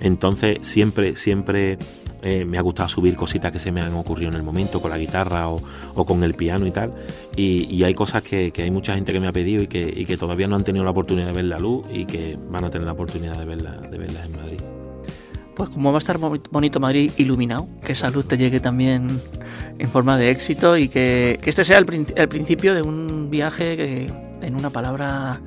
Entonces, 0.00 0.58
siempre, 0.62 1.16
siempre 1.16 1.78
eh, 2.22 2.44
me 2.44 2.58
ha 2.58 2.60
gustado 2.60 2.88
subir 2.88 3.14
cositas 3.14 3.52
que 3.52 3.58
se 3.58 3.70
me 3.70 3.80
han 3.80 3.94
ocurrido 3.94 4.30
en 4.30 4.36
el 4.36 4.42
momento, 4.42 4.80
con 4.80 4.90
la 4.90 4.98
guitarra 4.98 5.48
o, 5.48 5.60
con 6.04 6.22
el 6.24 6.34
piano 6.34 6.66
y 6.66 6.70
tal. 6.70 6.92
Y, 7.36 7.82
hay 7.84 7.94
cosas 7.94 8.22
que, 8.22 8.52
hay 8.56 8.70
mucha 8.70 8.94
gente 8.94 9.12
que 9.12 9.20
me 9.20 9.28
ha 9.28 9.32
pedido 9.32 9.62
y 9.62 9.66
que, 9.66 10.16
todavía 10.16 10.46
no 10.48 10.56
han 10.56 10.64
tenido 10.64 10.84
la 10.84 10.90
oportunidad 10.90 11.26
de 11.26 11.32
ver 11.32 11.44
la 11.44 11.58
luz 11.58 11.86
y 11.92 12.04
que 12.04 12.38
van 12.48 12.64
a 12.64 12.70
tener 12.70 12.86
la 12.86 12.92
oportunidad 12.92 13.38
de 13.38 13.44
verla, 13.44 13.80
de 13.90 13.98
verlas 13.98 14.26
en 14.26 14.32
Madrid. 14.32 14.75
Pues 15.56 15.70
como 15.70 15.90
va 15.90 15.96
a 15.96 16.00
estar 16.00 16.18
bonito 16.18 16.80
Madrid 16.80 17.10
iluminado, 17.16 17.66
que 17.82 17.92
esa 17.92 18.10
luz 18.10 18.28
te 18.28 18.36
llegue 18.36 18.60
también 18.60 19.20
en 19.78 19.88
forma 19.88 20.18
de 20.18 20.30
éxito 20.30 20.76
y 20.76 20.88
que, 20.88 21.40
este 21.42 21.64
sea 21.64 21.78
el, 21.78 21.86
principio 21.86 22.74
de 22.74 22.82
un 22.82 23.30
viaje 23.30 23.74
que, 23.76 24.12
en 24.42 24.54
una 24.54 24.68
palabra 24.68 25.40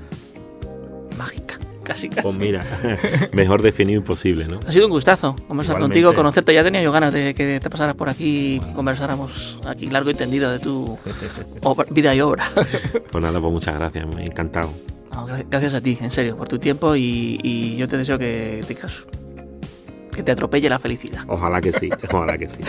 mágica. 1.16 1.60
Casi, 1.84 2.10
casi. 2.10 2.22
Pues 2.22 2.36
mira, 2.36 2.64
mejor 3.34 3.62
definido 3.62 4.00
imposible, 4.00 4.48
¿no? 4.48 4.60
Ha 4.68 4.72
sido 4.72 4.86
un 4.86 4.92
gustazo 4.92 5.36
conversar 5.48 5.80
contigo, 5.80 6.14
conocerte. 6.14 6.54
Ya 6.56 6.64
tenía 6.64 6.82
yo 6.82 6.92
ganas 6.92 7.14
de 7.14 7.36
que 7.36 7.60
te 7.60 7.70
pasaras 7.70 7.96
por 7.96 8.10
aquí 8.10 8.56
y 8.56 8.74
conversáramos 8.74 9.62
aquí 9.68 9.88
largo 9.88 10.10
y 10.10 10.16
tendido 10.16 10.52
de 10.52 10.58
tu 10.58 10.98
vida 11.92 12.16
y 12.16 12.22
obra. 12.22 12.46
Pues 13.12 13.22
nada, 13.24 13.40
pues 13.40 13.54
muchas 13.54 13.76
gracias, 13.76 14.08
me 14.08 14.24
he 14.24 14.26
encantado. 14.26 14.72
gracias 15.50 15.74
a 15.74 15.82
ti, 15.82 15.98
en 16.02 16.12
serio, 16.12 16.36
por 16.38 16.48
tu 16.48 16.58
tiempo 16.60 16.96
y, 16.96 17.40
y 17.44 17.76
yo 17.76 17.88
te 17.88 17.98
deseo 17.98 18.20
que 18.20 18.64
tengas 18.68 19.04
que 20.20 20.24
te 20.24 20.34
atropelle 20.34 20.70
la 20.70 20.80
felicidad. 20.80 21.22
Ojalá 21.28 21.62
que 21.62 21.72
sí, 21.72 21.90
ojalá 22.12 22.38
que 22.38 22.50
sí. 22.50 22.60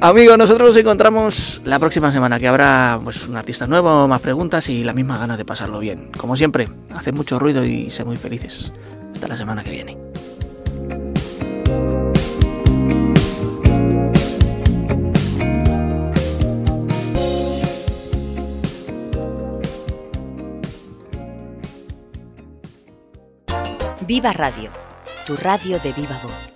Amigos, 0.00 0.38
nosotros 0.38 0.70
nos 0.70 0.76
encontramos 0.78 1.60
la 1.66 1.78
próxima 1.78 2.10
semana, 2.10 2.40
que 2.40 2.48
habrá 2.48 2.98
pues 3.04 3.28
un 3.28 3.36
artista 3.36 3.66
nuevo, 3.66 4.08
más 4.08 4.22
preguntas 4.22 4.70
y 4.70 4.84
la 4.84 4.94
misma 4.94 5.18
ganas 5.18 5.36
de 5.36 5.44
pasarlo 5.44 5.80
bien. 5.80 6.12
Como 6.16 6.34
siempre, 6.34 6.66
hace 6.94 7.12
mucho 7.12 7.38
ruido 7.38 7.62
y 7.62 7.90
sé 7.90 8.06
muy 8.06 8.16
felices. 8.16 8.72
Hasta 9.12 9.28
la 9.28 9.36
semana 9.36 9.62
que 9.62 9.70
viene. 9.70 9.98
Viva 24.06 24.32
Radio 24.32 24.93
tu 25.24 25.36
radio 25.36 25.78
de 25.78 25.92
viva 25.92 26.18
voz. 26.22 26.53